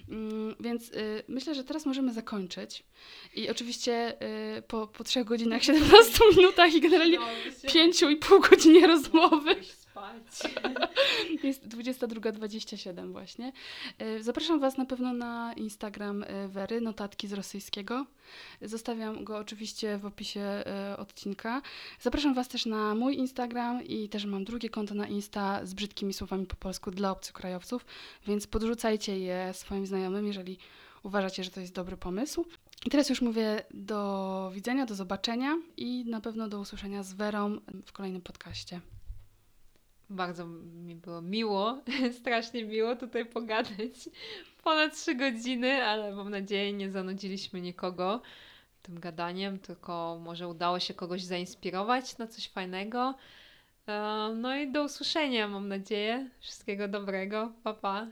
[0.10, 2.84] Mm, Więc y, myślę, że teraz możemy zakończyć.
[3.36, 4.18] I oczywiście
[4.58, 7.18] y, po, po 3 godzinach, 17 minutach i generalnie
[7.64, 9.56] 5,5 godzinie rozmowy.
[11.44, 13.52] Jest 22.27 właśnie.
[14.02, 18.06] Y, Zapraszam Was na pewno na Instagram y, Wery, notatki z rosyjskiego.
[18.62, 20.64] Zostawiam go oczywiście w opisie
[20.94, 21.62] y, odcinka.
[22.00, 26.14] Zapraszam Was też na mój Instagram i też mam drugie konto na Insta z brzydkimi
[26.14, 27.86] słowami po polsku dla obcokrajowców,
[28.28, 30.58] więc podrzucajcie je swoim znajomym, jeżeli
[31.04, 32.46] uważacie, że to jest dobry pomysł.
[32.86, 37.58] I teraz już mówię do widzenia, do zobaczenia i na pewno do usłyszenia z Werą
[37.86, 38.82] w kolejnym podcaście.
[40.12, 40.46] Bardzo
[40.86, 41.82] mi było miło,
[42.22, 44.10] strasznie miło tutaj pogadać.
[44.64, 48.22] Ponad trzy godziny, ale mam nadzieję nie zanudziliśmy nikogo
[48.82, 53.16] tym gadaniem, tylko może udało się kogoś zainspirować na coś fajnego.
[53.88, 56.30] E, No i do usłyszenia, mam nadzieję.
[56.40, 57.52] Wszystkiego dobrego.
[57.64, 58.08] Pa, pa.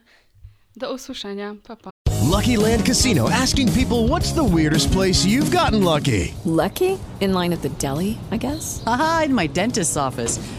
[0.75, 1.55] Do usłyszenia.
[1.67, 1.89] Pa, pa.
[2.31, 6.33] Lucky Land Casino asking people what's the weirdest place you've gotten lucky?
[6.45, 6.97] Lucky?
[7.21, 8.81] In line at the deli, I guess?
[8.85, 10.58] Aha, in my dentist's office.